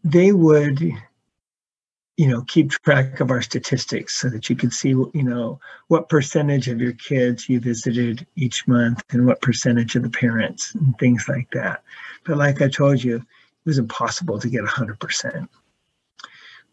They 0.02 0.33
would, 0.33 0.81
you 0.81 2.28
know, 2.28 2.43
keep 2.43 2.71
track 2.71 3.21
of 3.21 3.31
our 3.31 3.43
statistics 3.43 4.16
so 4.16 4.28
that 4.28 4.50
you 4.50 4.57
could 4.57 4.73
see, 4.73 4.88
you 4.88 5.11
know, 5.14 5.61
what 5.88 6.09
percentage 6.09 6.69
of 6.69 6.81
your 6.81 6.93
kids 6.93 7.49
you 7.49 7.61
visited 7.61 8.26
each 8.37 8.66
month 8.66 9.04
and 9.11 9.26
what 9.26 9.40
percentage 9.40 9.95
of 9.97 10.02
the 10.02 10.11
parents 10.11 10.75
and 10.75 10.99
things 10.99 11.26
like 11.28 11.49
that. 11.52 11.83
But 12.25 12.38
like 12.38 12.61
I 12.61 12.69
told 12.69 13.02
you, 13.02 13.16
it 13.16 13.23
was 13.64 13.78
impossible 13.78 14.38
to 14.40 14.49
get 14.49 14.64
100%. 14.64 15.49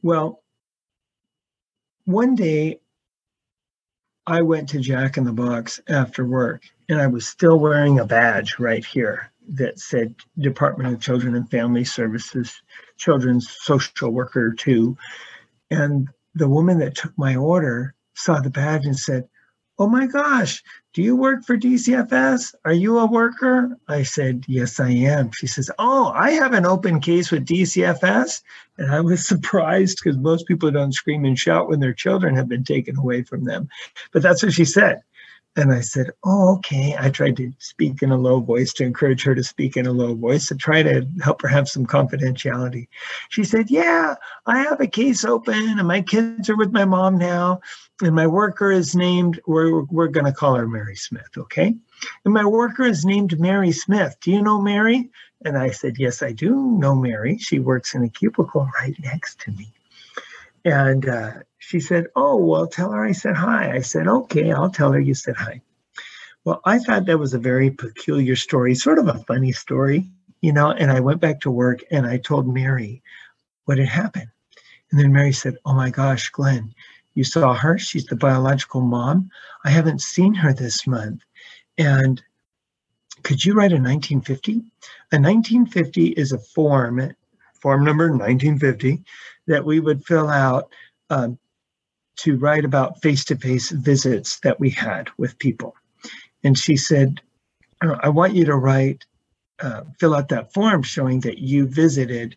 Well, 0.03 0.41
one 2.05 2.35
day 2.35 2.79
I 4.27 4.41
went 4.41 4.69
to 4.69 4.79
Jack 4.79 5.17
in 5.17 5.23
the 5.23 5.33
Box 5.33 5.81
after 5.87 6.25
work 6.25 6.63
and 6.89 7.01
I 7.01 7.07
was 7.07 7.27
still 7.27 7.59
wearing 7.59 7.99
a 7.99 8.05
badge 8.05 8.59
right 8.59 8.85
here 8.85 9.31
that 9.49 9.79
said 9.79 10.15
Department 10.37 10.93
of 10.93 11.01
Children 11.01 11.35
and 11.35 11.49
Family 11.49 11.83
Services, 11.83 12.61
Children's 12.97 13.49
Social 13.49 14.11
Worker 14.11 14.53
2. 14.53 14.95
And 15.71 16.07
the 16.35 16.47
woman 16.47 16.79
that 16.79 16.95
took 16.95 17.17
my 17.17 17.35
order 17.35 17.95
saw 18.15 18.39
the 18.39 18.49
badge 18.49 18.85
and 18.85 18.97
said, 18.97 19.27
Oh 19.81 19.87
my 19.87 20.05
gosh, 20.05 20.61
do 20.93 21.01
you 21.01 21.15
work 21.15 21.43
for 21.43 21.57
DCFS? 21.57 22.53
Are 22.65 22.71
you 22.71 22.99
a 22.99 23.07
worker? 23.07 23.79
I 23.87 24.03
said, 24.03 24.45
Yes, 24.47 24.79
I 24.79 24.91
am. 24.91 25.31
She 25.31 25.47
says, 25.47 25.71
Oh, 25.79 26.11
I 26.13 26.33
have 26.33 26.53
an 26.53 26.67
open 26.67 26.99
case 26.99 27.31
with 27.31 27.47
DCFS. 27.47 28.43
And 28.77 28.91
I 28.91 29.01
was 29.01 29.27
surprised 29.27 29.97
because 30.03 30.19
most 30.19 30.45
people 30.45 30.69
don't 30.69 30.93
scream 30.93 31.25
and 31.25 31.35
shout 31.35 31.67
when 31.67 31.79
their 31.79 31.95
children 31.95 32.35
have 32.35 32.47
been 32.47 32.63
taken 32.63 32.95
away 32.95 33.23
from 33.23 33.45
them. 33.45 33.69
But 34.11 34.21
that's 34.21 34.43
what 34.43 34.53
she 34.53 34.65
said. 34.65 35.01
And 35.55 35.73
I 35.73 35.81
said, 35.81 36.11
Oh, 36.23 36.57
okay. 36.57 36.95
I 36.97 37.09
tried 37.09 37.37
to 37.37 37.51
speak 37.57 38.03
in 38.03 38.11
a 38.11 38.17
low 38.17 38.39
voice 38.39 38.71
to 38.73 38.85
encourage 38.85 39.23
her 39.23 39.33
to 39.33 39.43
speak 39.43 39.75
in 39.75 39.87
a 39.87 39.91
low 39.91 40.13
voice 40.13 40.45
to 40.47 40.55
try 40.55 40.81
to 40.83 41.05
help 41.23 41.41
her 41.41 41.47
have 41.47 41.67
some 41.67 41.87
confidentiality. 41.87 42.87
She 43.29 43.43
said, 43.43 43.71
Yeah, 43.71 44.15
I 44.45 44.59
have 44.59 44.79
a 44.79 44.87
case 44.87 45.25
open 45.25 45.79
and 45.79 45.87
my 45.87 46.01
kids 46.01 46.49
are 46.49 46.55
with 46.55 46.71
my 46.71 46.85
mom 46.85 47.17
now. 47.17 47.61
And 48.01 48.15
my 48.15 48.25
worker 48.25 48.71
is 48.71 48.95
named, 48.95 49.39
we're, 49.45 49.83
we're 49.83 50.07
going 50.07 50.25
to 50.25 50.31
call 50.31 50.55
her 50.55 50.67
Mary 50.67 50.95
Smith, 50.95 51.29
okay? 51.37 51.75
And 52.25 52.33
my 52.33 52.45
worker 52.45 52.83
is 52.83 53.05
named 53.05 53.39
Mary 53.39 53.71
Smith. 53.71 54.17
Do 54.21 54.31
you 54.31 54.41
know 54.41 54.59
Mary? 54.59 55.09
And 55.43 55.57
I 55.57 55.71
said, 55.71 55.97
Yes, 55.97 56.21
I 56.21 56.31
do 56.31 56.55
know 56.55 56.95
Mary. 56.95 57.37
She 57.37 57.59
works 57.59 57.95
in 57.95 58.03
a 58.03 58.09
cubicle 58.09 58.67
right 58.79 58.95
next 58.99 59.39
to 59.41 59.51
me. 59.51 59.73
And 60.65 61.07
uh, 61.07 61.31
she 61.57 61.79
said, 61.79 62.07
Oh, 62.15 62.37
well, 62.37 62.67
tell 62.67 62.91
her 62.91 63.03
I 63.03 63.11
said 63.11 63.35
hi. 63.35 63.71
I 63.71 63.81
said, 63.81 64.07
Okay, 64.07 64.51
I'll 64.51 64.69
tell 64.69 64.91
her 64.91 64.99
you 64.99 65.13
said 65.13 65.35
hi. 65.35 65.61
Well, 66.43 66.61
I 66.65 66.79
thought 66.79 67.05
that 67.05 67.19
was 67.19 67.33
a 67.33 67.39
very 67.39 67.69
peculiar 67.69 68.35
story, 68.35 68.73
sort 68.73 68.97
of 68.97 69.07
a 69.07 69.19
funny 69.25 69.51
story, 69.51 70.05
you 70.41 70.53
know. 70.53 70.71
And 70.71 70.91
I 70.91 70.99
went 70.99 71.21
back 71.21 71.41
to 71.41 71.51
work 71.51 71.83
and 71.91 72.05
I 72.05 72.17
told 72.17 72.47
Mary 72.47 73.03
what 73.65 73.77
had 73.77 73.87
happened. 73.87 74.29
And 74.91 74.99
then 74.99 75.13
Mary 75.13 75.33
said, 75.33 75.57
Oh 75.65 75.73
my 75.73 75.89
gosh, 75.89 76.29
Glenn, 76.29 76.73
you 77.13 77.23
saw 77.23 77.53
her. 77.53 77.77
She's 77.77 78.05
the 78.05 78.15
biological 78.15 78.81
mom. 78.81 79.29
I 79.63 79.69
haven't 79.69 80.01
seen 80.01 80.33
her 80.35 80.53
this 80.53 80.87
month. 80.87 81.21
And 81.77 82.21
could 83.23 83.43
you 83.43 83.53
write 83.53 83.71
a 83.71 83.75
1950? 83.75 84.51
A 85.11 85.19
1950 85.19 86.07
is 86.07 86.31
a 86.31 86.39
form, 86.39 87.13
form 87.61 87.83
number 87.83 88.09
1950, 88.09 89.03
that 89.47 89.65
we 89.65 89.79
would 89.79 90.05
fill 90.05 90.29
out 90.29 90.69
um, 91.09 91.37
to 92.17 92.37
write 92.37 92.65
about 92.65 93.01
face 93.01 93.25
to 93.25 93.35
face 93.35 93.71
visits 93.71 94.39
that 94.39 94.59
we 94.59 94.69
had 94.69 95.09
with 95.17 95.37
people. 95.39 95.75
And 96.43 96.57
she 96.57 96.77
said, 96.77 97.21
I 97.81 98.09
want 98.09 98.35
you 98.35 98.45
to 98.45 98.55
write, 98.55 99.05
uh, 99.59 99.83
fill 99.99 100.15
out 100.15 100.29
that 100.29 100.53
form 100.53 100.83
showing 100.83 101.19
that 101.21 101.39
you 101.39 101.67
visited 101.67 102.35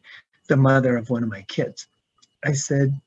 the 0.48 0.56
mother 0.56 0.96
of 0.96 1.10
one 1.10 1.22
of 1.22 1.28
my 1.28 1.42
kids. 1.42 1.86
I 2.44 2.52
said, 2.52 3.00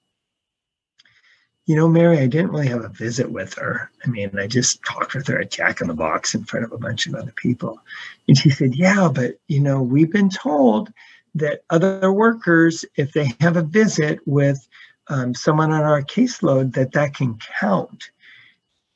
you 1.68 1.76
know, 1.76 1.90
Mary, 1.90 2.18
I 2.20 2.28
didn't 2.28 2.52
really 2.52 2.70
have 2.70 2.86
a 2.86 2.90
visit 2.90 3.30
with 3.30 3.54
her. 3.56 3.92
I 4.04 4.10
mean, 4.10 4.32
I 4.40 4.48
just 4.48 4.82
talked 4.86 5.14
with 5.14 5.28
her 5.28 5.42
at 5.42 5.52
Jack 5.52 5.82
in 5.82 5.88
the 5.88 5.94
Box 5.94 6.34
in 6.34 6.46
front 6.46 6.66
of 6.66 6.72
a 6.72 6.78
bunch 6.78 7.06
of 7.06 7.14
other 7.14 7.34
people. 7.36 7.82
And 8.28 8.38
she 8.38 8.50
said, 8.50 8.74
Yeah, 8.74 9.10
but, 9.14 9.38
you 9.50 9.60
know, 9.60 9.82
we've 9.82 10.12
been 10.12 10.30
told 10.30 10.94
that 11.36 11.64
other 11.70 12.12
workers, 12.12 12.86
if 12.96 13.12
they 13.12 13.34
have 13.42 13.58
a 13.58 13.64
visit 13.64 14.20
with 14.26 14.66
um, 15.10 15.36
someone 15.36 15.74
on 15.74 15.84
our 15.84 16.02
caseload, 16.02 16.74
that 16.76 16.94
that 16.94 17.14
can 17.14 17.38
count 17.60 18.12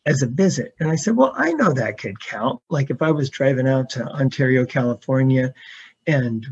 as 0.05 0.21
a 0.21 0.27
visit. 0.27 0.73
And 0.79 0.89
I 0.89 0.95
said, 0.95 1.17
Well, 1.17 1.34
I 1.36 1.51
know 1.51 1.73
that 1.73 1.99
could 1.99 2.21
count. 2.21 2.62
Like 2.69 2.89
if 2.89 3.01
I 3.01 3.12
was 3.12 3.29
driving 3.29 3.67
out 3.67 3.89
to 3.91 4.05
Ontario, 4.05 4.65
California, 4.65 5.53
and 6.07 6.47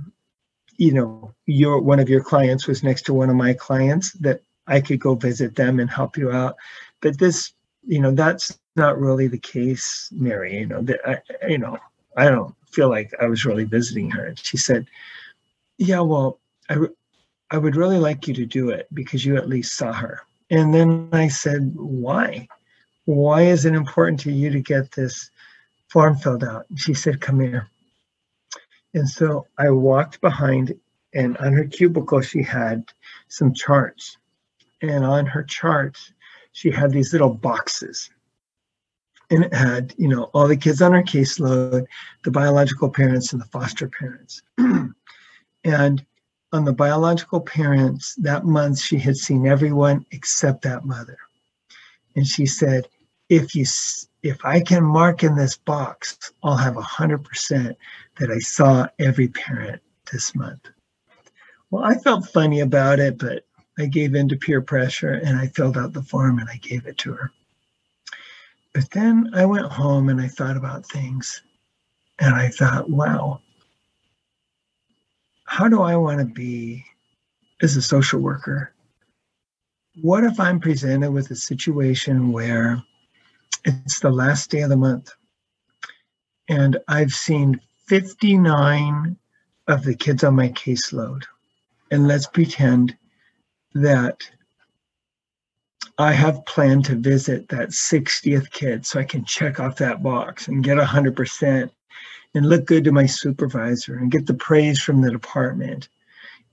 you 0.76 0.94
know, 0.94 1.34
your 1.46 1.80
one 1.80 2.02
of 2.02 2.10
your 2.10 2.24
clients 2.24 2.68
was 2.68 2.84
next 2.84 3.04
to 3.04 3.14
one 3.14 3.30
of 3.30 3.38
my 3.38 3.54
clients, 3.54 4.12
that 4.14 4.42
I 4.70 4.80
could 4.80 5.00
go 5.00 5.16
visit 5.16 5.56
them 5.56 5.80
and 5.80 5.90
help 5.90 6.16
you 6.16 6.32
out. 6.32 6.56
But 7.02 7.18
this, 7.18 7.54
you 7.86 8.00
know, 8.00 8.12
that's 8.12 8.58
not 8.76 9.00
really 9.00 9.28
the 9.28 9.40
case, 9.40 10.10
Mary. 10.14 10.60
You 10.60 10.68
know, 10.68 10.82
that 10.84 11.00
I, 11.06 11.48
you 11.48 11.58
know, 11.58 11.78
I 12.16 12.30
don't 12.30 12.56
feel 12.72 12.90
like 12.90 13.12
I 13.20 13.26
was 13.26 13.46
really 13.46 13.64
visiting 13.66 14.12
her. 14.12 14.28
And 14.28 14.40
she 14.40 14.58
said, 14.58 14.88
"Yeah, 15.78 16.02
well, 16.02 16.40
I, 16.70 16.78
I 17.52 17.58
would 17.58 17.76
really 17.76 17.98
like 17.98 18.28
you 18.28 18.34
to 18.36 18.46
do 18.46 18.70
it 18.70 18.88
because 18.94 19.26
you 19.26 19.36
at 19.36 19.50
least 19.50 19.76
saw 19.76 19.92
her." 19.92 20.22
And 20.52 20.74
then 20.74 21.10
I 21.12 21.28
said, 21.28 21.74
"Why? 21.76 22.48
Why 23.06 23.42
is 23.44 23.66
it 23.66 23.74
important 23.74 24.20
to 24.22 24.32
you 24.32 24.52
to 24.52 24.62
get 24.62 24.92
this 24.92 25.32
form 25.90 26.16
filled 26.16 26.44
out?" 26.44 26.68
And 26.70 26.80
she 26.80 26.94
said, 26.94 27.22
"Come 27.22 27.40
here." 27.40 27.68
And 28.94 29.10
so 29.10 29.48
I 29.58 29.72
walked 29.72 30.22
behind, 30.22 30.76
and 31.14 31.38
on 31.38 31.54
her 31.54 31.66
cubicle, 31.66 32.22
she 32.22 32.44
had 32.44 32.86
some 33.30 33.54
charts 33.54 34.18
and 34.82 35.06
on 35.06 35.26
her 35.26 35.44
charts 35.44 36.14
she 36.52 36.72
had 36.72 36.92
these 36.92 37.14
little 37.14 37.34
boxes. 37.34 38.10
And 39.30 39.46
it 39.46 39.54
had 39.54 39.94
you 39.98 40.08
know 40.08 40.24
all 40.34 40.48
the 40.48 40.58
kids 40.58 40.82
on 40.82 40.94
her 40.94 41.04
caseload 41.04 41.86
the 42.24 42.32
biological 42.32 42.90
parents 42.90 43.34
and 43.34 43.42
the 43.42 43.46
foster 43.46 43.88
parents. 43.88 44.42
And 45.66 46.06
on 46.54 46.64
the 46.64 46.74
biological 46.74 47.42
parents 47.42 48.16
that 48.16 48.46
month 48.46 48.80
she 48.80 48.98
had 48.98 49.18
seen 49.18 49.46
everyone 49.46 50.06
except 50.12 50.62
that 50.62 50.86
mother. 50.86 51.18
And 52.16 52.26
she 52.26 52.46
said 52.46 52.88
if 53.30 53.56
you 53.56 53.66
if 54.24 54.44
i 54.44 54.60
can 54.60 54.84
mark 54.84 55.24
in 55.24 55.36
this 55.36 55.56
box 55.56 56.18
i'll 56.44 56.58
have 56.58 56.74
100% 56.74 57.76
that 58.20 58.32
i 58.32 58.40
saw 58.40 58.88
every 58.98 59.28
parent 59.28 59.82
this 60.12 60.36
month. 60.36 60.68
Well 61.70 61.84
i 61.84 61.96
felt 61.96 62.28
funny 62.28 62.62
about 62.62 63.00
it 63.00 63.18
but 63.18 63.46
I 63.82 63.88
gave 63.88 64.16
in 64.16 64.30
to 64.30 64.38
peer 64.38 64.62
pressure 64.62 65.14
and 65.14 65.38
I 65.38 65.48
filled 65.48 65.78
out 65.78 65.94
the 65.94 66.04
form 66.04 66.40
and 66.40 66.50
I 66.50 66.58
gave 66.58 66.86
it 66.86 66.98
to 67.00 67.14
her. 67.14 67.32
But 68.74 68.92
then 68.92 69.32
I 69.34 69.46
went 69.46 69.68
home 69.72 70.10
and 70.10 70.22
I 70.22 70.28
thought 70.28 70.58
about 70.58 70.86
things 70.86 71.42
and 72.20 72.36
I 72.36 72.50
thought, 72.50 72.90
wow, 72.90 73.42
how 75.46 75.68
do 75.68 75.82
I 75.82 75.96
want 75.96 76.20
to 76.20 76.26
be 76.26 76.86
as 77.62 77.78
a 77.78 77.82
social 77.82 78.20
worker? 78.20 78.74
What 80.02 80.24
if 80.24 80.40
I'm 80.40 80.60
presented 80.60 81.12
with 81.12 81.32
a 81.32 81.36
situation 81.36 82.32
where 82.32 82.84
It's 83.66 84.00
the 84.00 84.12
last 84.12 84.50
day 84.50 84.62
of 84.62 84.70
the 84.70 84.78
month. 84.78 85.12
And 86.48 86.78
I've 86.88 87.12
seen 87.12 87.60
59 87.88 89.18
of 89.68 89.84
the 89.84 89.96
kids 89.96 90.24
on 90.24 90.36
my 90.36 90.50
caseload. 90.50 91.24
And 91.92 92.08
let's 92.08 92.28
pretend 92.28 92.96
that 93.74 94.30
I 95.98 96.14
have 96.14 96.46
planned 96.46 96.86
to 96.86 96.96
visit 96.96 97.50
that 97.50 97.70
60th 97.70 98.50
kid 98.52 98.86
so 98.86 99.00
I 99.00 99.04
can 99.04 99.26
check 99.26 99.60
off 99.60 99.76
that 99.78 100.02
box 100.02 100.48
and 100.48 100.64
get 100.64 100.78
100% 100.78 101.70
and 102.36 102.46
look 102.46 102.66
good 102.66 102.84
to 102.86 102.92
my 102.92 103.06
supervisor 103.06 103.96
and 103.98 104.12
get 104.12 104.26
the 104.26 104.34
praise 104.34 104.82
from 104.82 105.02
the 105.02 105.12
department. 105.12 105.90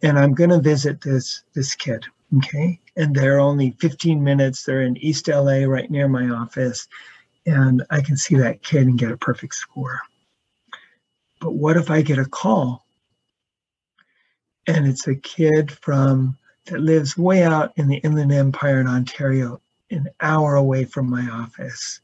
And 0.03 0.19
I'm 0.19 0.35
going 0.35 0.51
to 0.51 0.61
visit 0.61 1.01
this 1.01 1.43
this 1.55 1.75
kid, 1.75 2.05
okay? 2.39 2.81
And 2.97 3.15
they're 3.15 3.39
only 3.39 3.71
15 3.81 4.23
minutes. 4.23 4.65
They're 4.65 4.83
in 4.83 4.97
East 4.99 5.29
LA 5.29 5.65
right 5.65 5.91
near 5.91 6.09
my 6.09 6.29
office 6.29 6.89
and 7.47 7.85
I 7.91 8.01
can 8.01 8.17
see 8.17 8.35
that 8.37 8.63
kid 8.63 8.87
and 8.87 8.99
get 8.99 9.13
a 9.13 9.17
perfect 9.17 9.55
score. 9.55 10.01
But 11.41 11.55
what 11.55 11.77
if 11.77 11.91
I 11.91 12.03
get 12.03 12.19
a 12.19 12.25
call 12.25 12.85
and 14.67 14.87
it's 14.87 15.07
a 15.07 15.15
kid 15.15 15.71
from 15.71 16.37
that 16.67 16.81
lives 16.81 17.17
way 17.17 17.43
out 17.43 17.73
in 17.77 17.89
the 17.89 17.97
Inland 17.99 18.33
Empire 18.33 18.81
in 18.81 18.87
Ontario, 18.87 19.61
an 19.91 20.09
hour 20.21 20.55
away 20.55 20.85
from 20.85 21.09
my 21.09 21.29
office. 21.31 22.01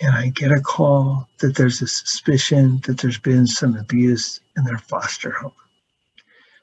And 0.00 0.14
I 0.14 0.28
get 0.28 0.52
a 0.52 0.60
call 0.60 1.28
that 1.40 1.56
there's 1.56 1.82
a 1.82 1.88
suspicion 1.88 2.80
that 2.86 2.98
there's 2.98 3.18
been 3.18 3.46
some 3.46 3.76
abuse 3.76 4.40
in 4.56 4.64
their 4.64 4.78
foster 4.78 5.32
home. 5.32 5.52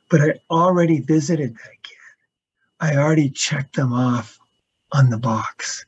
But 0.09 0.21
I 0.21 0.39
already 0.49 0.99
visited 1.01 1.53
that 1.55 1.83
kid. 1.83 1.97
I 2.79 2.95
already 2.95 3.29
checked 3.29 3.75
them 3.75 3.91
off 3.91 4.39
on 4.91 5.09
the 5.09 5.17
box. 5.17 5.85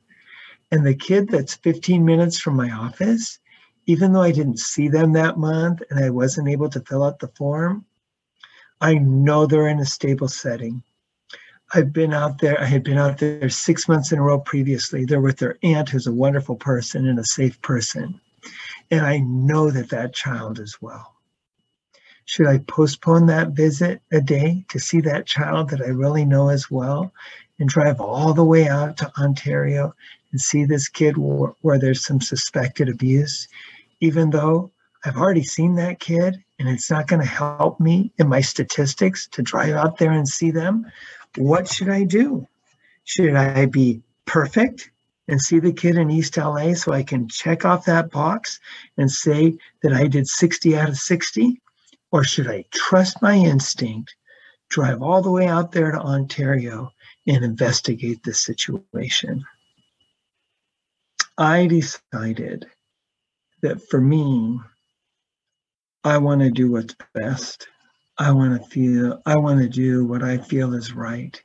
And 0.71 0.86
the 0.86 0.95
kid 0.95 1.30
that's 1.30 1.56
15 1.56 2.04
minutes 2.04 2.39
from 2.39 2.56
my 2.56 2.71
office, 2.71 3.39
even 3.86 4.12
though 4.12 4.21
I 4.21 4.32
didn't 4.32 4.60
see 4.60 4.89
them 4.89 5.13
that 5.13 5.38
month 5.38 5.82
and 5.89 6.04
I 6.04 6.10
wasn't 6.10 6.50
able 6.50 6.69
to 6.69 6.82
fill 6.82 7.04
out 7.04 7.19
the 7.19 7.30
form, 7.30 7.86
I 8.82 8.95
know 8.95 9.45
they're 9.45 9.69
in 9.69 9.80
a 9.80 9.86
stable 9.86 10.28
setting. 10.28 10.84
I've 11.73 11.91
been 11.91 12.13
out 12.13 12.39
there, 12.39 12.60
I 12.60 12.65
had 12.65 12.84
been 12.84 12.97
out 12.97 13.17
there 13.17 13.49
six 13.49 13.89
months 13.89 14.12
in 14.12 14.19
a 14.19 14.21
row 14.21 14.39
previously. 14.39 15.03
They're 15.03 15.19
with 15.19 15.38
their 15.38 15.58
aunt, 15.63 15.89
who's 15.89 16.08
a 16.08 16.13
wonderful 16.13 16.56
person 16.56 17.08
and 17.08 17.19
a 17.19 17.25
safe 17.25 17.62
person. 17.62 18.21
And 18.89 19.06
I 19.06 19.17
know 19.19 19.69
that 19.69 19.89
that 19.89 20.13
child 20.13 20.60
is 20.60 20.77
well. 20.82 21.13
Should 22.23 22.47
I 22.47 22.60
postpone 22.60 23.25
that 23.27 23.49
visit 23.49 24.01
a 24.12 24.21
day 24.21 24.65
to 24.69 24.80
see 24.80 25.01
that 25.01 25.25
child 25.25 25.69
that 25.69 25.82
I 25.82 25.88
really 25.88 26.25
know 26.25 26.49
as 26.49 26.71
well 26.71 27.13
and 27.60 27.67
drive 27.67 27.99
all 27.99 28.34
the 28.34 28.43
way 28.45 28.67
out 28.67 28.97
to 28.97 29.12
Ontario 29.19 29.93
and 30.32 30.39
see 30.39 30.65
this 30.65 30.88
kid 30.88 31.17
where, 31.17 31.53
where 31.62 31.80
there's 31.80 32.06
some 32.06 32.21
suspected 32.21 32.89
abuse, 32.89 33.47
even 33.99 34.30
though 34.30 34.71
I've 35.03 35.17
already 35.17 35.43
seen 35.43 35.75
that 35.75 35.99
kid 35.99 36.43
and 36.60 36.67
it's 36.69 36.91
not 36.91 37.08
going 37.08 37.21
to 37.21 37.27
help 37.27 37.80
me 37.80 38.12
in 38.17 38.27
my 38.27 38.41
statistics 38.41 39.27
to 39.30 39.41
drive 39.41 39.75
out 39.75 39.97
there 39.97 40.12
and 40.12 40.27
see 40.27 40.51
them? 40.51 40.86
What 41.38 41.67
should 41.67 41.89
I 41.89 42.04
do? 42.04 42.47
Should 43.04 43.36
I 43.36 43.67
be 43.67 44.02
perfect 44.26 44.91
and 45.28 45.39
see 45.39 45.60
the 45.60 45.71
kid 45.71 45.95
in 45.95 46.10
East 46.10 46.38
LA 46.38 46.73
so 46.73 46.91
I 46.91 47.04
can 47.04 47.28
check 47.28 47.63
off 47.63 47.86
that 47.86 48.12
box 48.12 48.60
and 48.97 49.10
say 49.10 49.58
that 49.84 49.93
I 49.93 50.08
did 50.08 50.28
60 50.28 50.78
out 50.78 50.89
of 50.89 50.97
60? 50.97 51.62
Or 52.12 52.23
should 52.23 52.47
I 52.47 52.65
trust 52.71 53.21
my 53.21 53.36
instinct, 53.36 54.15
drive 54.69 55.02
all 55.02 55.21
the 55.21 55.32
way 55.32 55.47
out 55.47 55.71
there 55.71 55.91
to 55.91 56.00
Ontario 56.00 56.91
and 57.28 57.43
investigate 57.43 58.23
the 58.23 58.34
situation? 58.34 59.43
I 61.38 61.67
decided 61.67 62.65
that 63.62 63.88
for 63.89 64.02
me, 64.02 64.60
I 66.04 66.17
want 66.17 66.41
to 66.41 66.50
do 66.50 66.71
what's 66.71 66.95
best. 67.13 67.67
I 68.19 68.32
want 68.32 68.62
to 68.62 68.69
feel, 68.69 69.21
I 69.25 69.38
want 69.38 69.62
to 69.62 69.69
do 69.69 70.06
what 70.06 70.23
I 70.23 70.38
feel 70.38 70.73
is 70.73 70.93
right, 70.93 71.39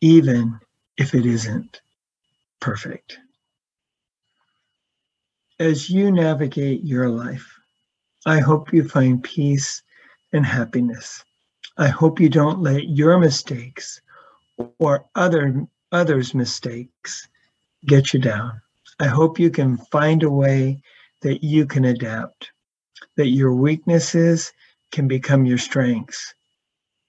even 0.00 0.60
if 0.98 1.14
it 1.14 1.24
isn't 1.24 1.80
perfect. 2.60 3.18
As 5.58 5.88
you 5.88 6.12
navigate 6.12 6.84
your 6.84 7.08
life, 7.08 7.46
I 8.26 8.40
hope 8.40 8.72
you 8.72 8.86
find 8.86 9.22
peace 9.22 9.82
and 10.32 10.44
happiness. 10.44 11.24
I 11.78 11.88
hope 11.88 12.20
you 12.20 12.28
don't 12.28 12.62
let 12.62 12.88
your 12.88 13.18
mistakes 13.18 14.00
or 14.78 15.06
other 15.14 15.66
others' 15.92 16.34
mistakes 16.34 17.26
get 17.86 18.12
you 18.12 18.20
down. 18.20 18.60
I 19.00 19.06
hope 19.06 19.38
you 19.38 19.50
can 19.50 19.78
find 19.90 20.22
a 20.22 20.30
way 20.30 20.82
that 21.22 21.42
you 21.42 21.66
can 21.66 21.86
adapt, 21.86 22.50
that 23.16 23.28
your 23.28 23.54
weaknesses 23.54 24.52
can 24.90 25.08
become 25.08 25.46
your 25.46 25.58
strengths. 25.58 26.34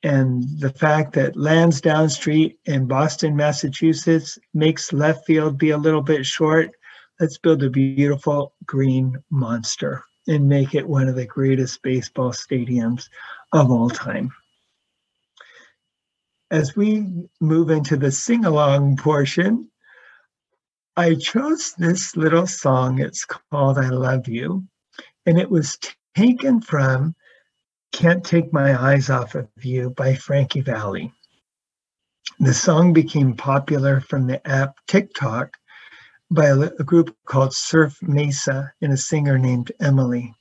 And 0.03 0.43
the 0.59 0.71
fact 0.71 1.13
that 1.13 1.35
Lansdowne 1.35 2.09
Street 2.09 2.59
in 2.65 2.87
Boston, 2.87 3.35
Massachusetts 3.35 4.39
makes 4.53 4.93
left 4.93 5.25
field 5.25 5.57
be 5.57 5.69
a 5.69 5.77
little 5.77 6.01
bit 6.01 6.25
short, 6.25 6.71
let's 7.19 7.37
build 7.37 7.61
a 7.63 7.69
beautiful 7.69 8.53
green 8.65 9.21
monster 9.29 10.03
and 10.27 10.49
make 10.49 10.73
it 10.73 10.87
one 10.87 11.07
of 11.07 11.15
the 11.15 11.25
greatest 11.25 11.81
baseball 11.83 12.31
stadiums 12.31 13.09
of 13.53 13.69
all 13.69 13.89
time. 13.89 14.31
As 16.49 16.75
we 16.75 17.05
move 17.39 17.69
into 17.69 17.95
the 17.95 18.11
sing 18.11 18.43
along 18.43 18.97
portion, 18.97 19.69
I 20.97 21.15
chose 21.15 21.73
this 21.77 22.17
little 22.17 22.47
song. 22.47 22.99
It's 22.99 23.23
called 23.23 23.77
I 23.77 23.89
Love 23.89 24.27
You. 24.27 24.65
And 25.25 25.39
it 25.39 25.49
was 25.49 25.77
taken 26.15 26.61
from 26.61 27.15
Can't 27.91 28.23
Take 28.23 28.53
My 28.53 28.81
Eyes 28.81 29.09
Off 29.09 29.35
of 29.35 29.49
You 29.61 29.89
by 29.89 30.15
Frankie 30.15 30.61
Valli. 30.61 31.13
The 32.39 32.53
song 32.53 32.93
became 32.93 33.35
popular 33.35 33.99
from 33.99 34.27
the 34.27 34.45
app 34.47 34.75
TikTok 34.87 35.57
by 36.31 36.47
a, 36.47 36.57
a 36.57 36.83
group 36.83 37.15
called 37.25 37.53
Surf 37.53 38.01
Mesa 38.01 38.71
and 38.81 38.93
a 38.93 38.97
singer 38.97 39.37
named 39.37 39.73
Emilee. 39.79 40.33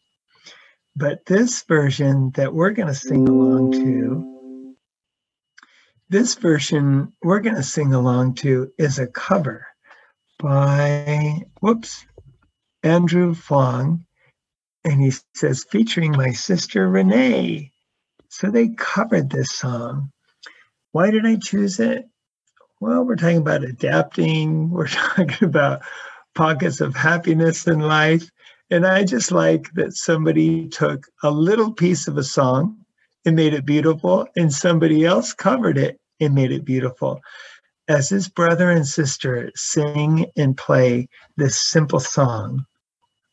But 0.94 1.26
this 1.26 1.62
version 1.64 2.30
that 2.36 2.54
we're 2.54 2.70
going 2.70 2.88
to 2.88 2.94
sing 2.94 3.28
along 3.28 3.72
to, 3.72 4.76
this 6.08 6.36
version 6.36 7.12
we're 7.22 7.40
going 7.40 7.56
to 7.56 7.62
sing 7.62 7.92
along 7.92 8.34
to 8.36 8.72
is 8.78 8.98
a 8.98 9.06
cover 9.08 9.66
by, 10.38 11.42
whoops, 11.60 12.06
Andrew 12.82 13.34
Foy. 13.34 13.98
And 14.84 15.00
he 15.00 15.12
says, 15.34 15.64
featuring 15.64 16.12
my 16.12 16.30
sister 16.32 16.88
Renee. 16.88 17.72
So 18.28 18.50
they 18.50 18.68
covered 18.68 19.30
this 19.30 19.50
song. 19.50 20.10
Why 20.92 21.10
did 21.10 21.26
I 21.26 21.36
choose 21.36 21.80
it? 21.80 22.06
Well, 22.80 23.04
we're 23.04 23.16
talking 23.16 23.38
about 23.38 23.64
adapting, 23.64 24.70
we're 24.72 24.88
talking 24.88 25.46
about 25.46 25.82
pockets 26.34 26.80
of 26.80 26.96
happiness 26.96 27.66
in 27.66 27.80
life. 27.80 28.30
And 28.70 28.86
I 28.86 29.04
just 29.04 29.32
like 29.32 29.72
that 29.74 29.94
somebody 29.94 30.68
took 30.68 31.06
a 31.22 31.30
little 31.30 31.72
piece 31.72 32.08
of 32.08 32.16
a 32.16 32.22
song 32.22 32.76
and 33.26 33.36
made 33.36 33.52
it 33.52 33.66
beautiful, 33.66 34.26
and 34.36 34.50
somebody 34.50 35.04
else 35.04 35.34
covered 35.34 35.76
it 35.76 36.00
and 36.20 36.34
made 36.34 36.52
it 36.52 36.64
beautiful 36.64 37.20
as 37.90 38.08
his 38.08 38.28
brother 38.28 38.70
and 38.70 38.86
sister 38.86 39.50
sing 39.56 40.24
and 40.36 40.56
play 40.56 41.08
this 41.36 41.60
simple 41.60 41.98
song, 41.98 42.64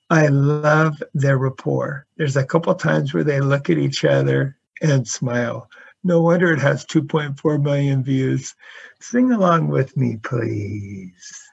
I 0.09 0.27
love 0.27 1.03
their 1.13 1.37
rapport. 1.37 2.05
There's 2.15 2.37
a 2.37 2.45
couple 2.45 2.73
times 2.75 3.13
where 3.13 3.25
they 3.25 3.41
look 3.41 3.69
at 3.69 3.77
each 3.77 4.05
other 4.05 4.57
and 4.81 5.07
smile. 5.07 5.69
No 6.03 6.21
wonder 6.21 6.53
it 6.53 6.59
has 6.59 6.85
2.4 6.85 7.61
million 7.61 8.03
views. 8.03 8.55
Sing 9.01 9.31
along 9.31 9.67
with 9.67 9.97
me, 9.97 10.17
please. 10.23 11.43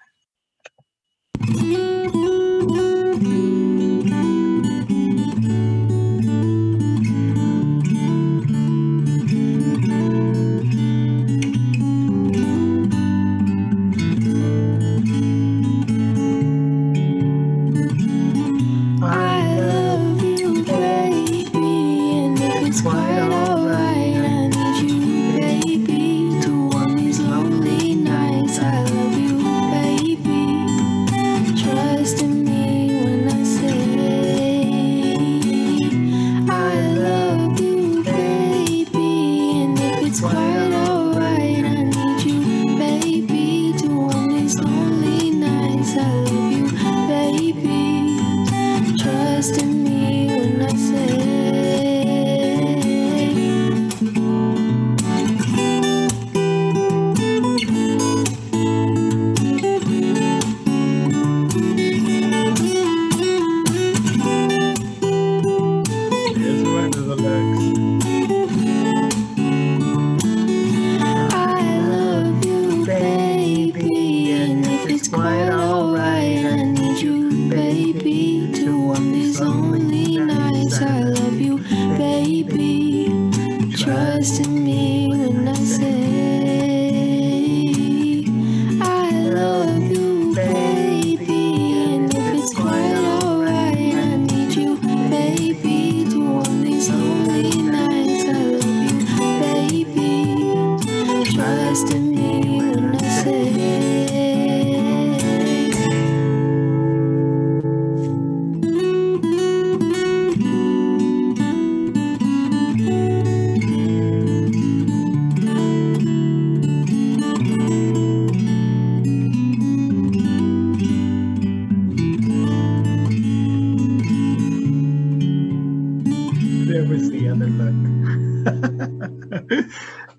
Was 126.89 127.11
the 127.11 127.29
other 127.29 127.47
look. 127.47 127.75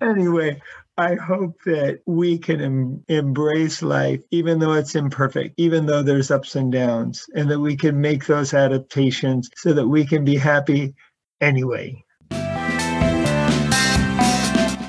anyway, 0.00 0.60
I 0.98 1.14
hope 1.14 1.60
that 1.66 2.00
we 2.06 2.38
can 2.38 2.60
em- 2.60 3.04
embrace 3.08 3.82
life, 3.82 4.22
even 4.30 4.58
though 4.58 4.72
it's 4.72 4.94
imperfect, 4.94 5.54
even 5.58 5.84
though 5.86 6.02
there's 6.02 6.30
ups 6.30 6.56
and 6.56 6.72
downs, 6.72 7.26
and 7.34 7.50
that 7.50 7.60
we 7.60 7.76
can 7.76 8.00
make 8.00 8.26
those 8.26 8.54
adaptations 8.54 9.50
so 9.56 9.74
that 9.74 9.88
we 9.88 10.06
can 10.06 10.24
be 10.24 10.36
happy 10.36 10.94
anyway. 11.40 12.02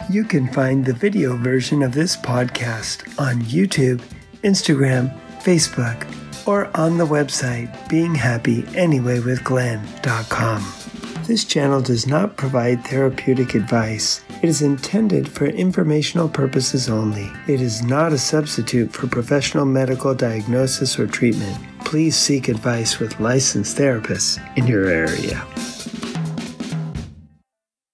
You 0.09 0.23
can 0.23 0.47
find 0.47 0.85
the 0.85 0.93
video 0.93 1.35
version 1.35 1.83
of 1.83 1.93
this 1.93 2.15
podcast 2.15 3.19
on 3.19 3.41
YouTube, 3.41 4.01
Instagram, 4.43 5.13
Facebook, 5.41 6.07
or 6.47 6.69
on 6.77 6.97
the 6.97 7.05
website 7.05 7.69
beinghappyanyway.with.glenn.com. 7.89 10.86
This 11.27 11.43
channel 11.43 11.81
does 11.81 12.07
not 12.07 12.37
provide 12.37 12.85
therapeutic 12.85 13.53
advice. 13.53 14.21
It 14.41 14.47
is 14.47 14.61
intended 14.61 15.27
for 15.27 15.45
informational 15.45 16.29
purposes 16.29 16.87
only. 16.87 17.29
It 17.49 17.59
is 17.59 17.83
not 17.83 18.13
a 18.13 18.17
substitute 18.17 18.93
for 18.93 19.07
professional 19.07 19.65
medical 19.65 20.15
diagnosis 20.15 20.97
or 20.97 21.05
treatment. 21.05 21.57
Please 21.83 22.15
seek 22.15 22.47
advice 22.47 22.99
with 22.99 23.19
licensed 23.19 23.75
therapists 23.75 24.39
in 24.55 24.67
your 24.67 24.87
area. 24.87 25.45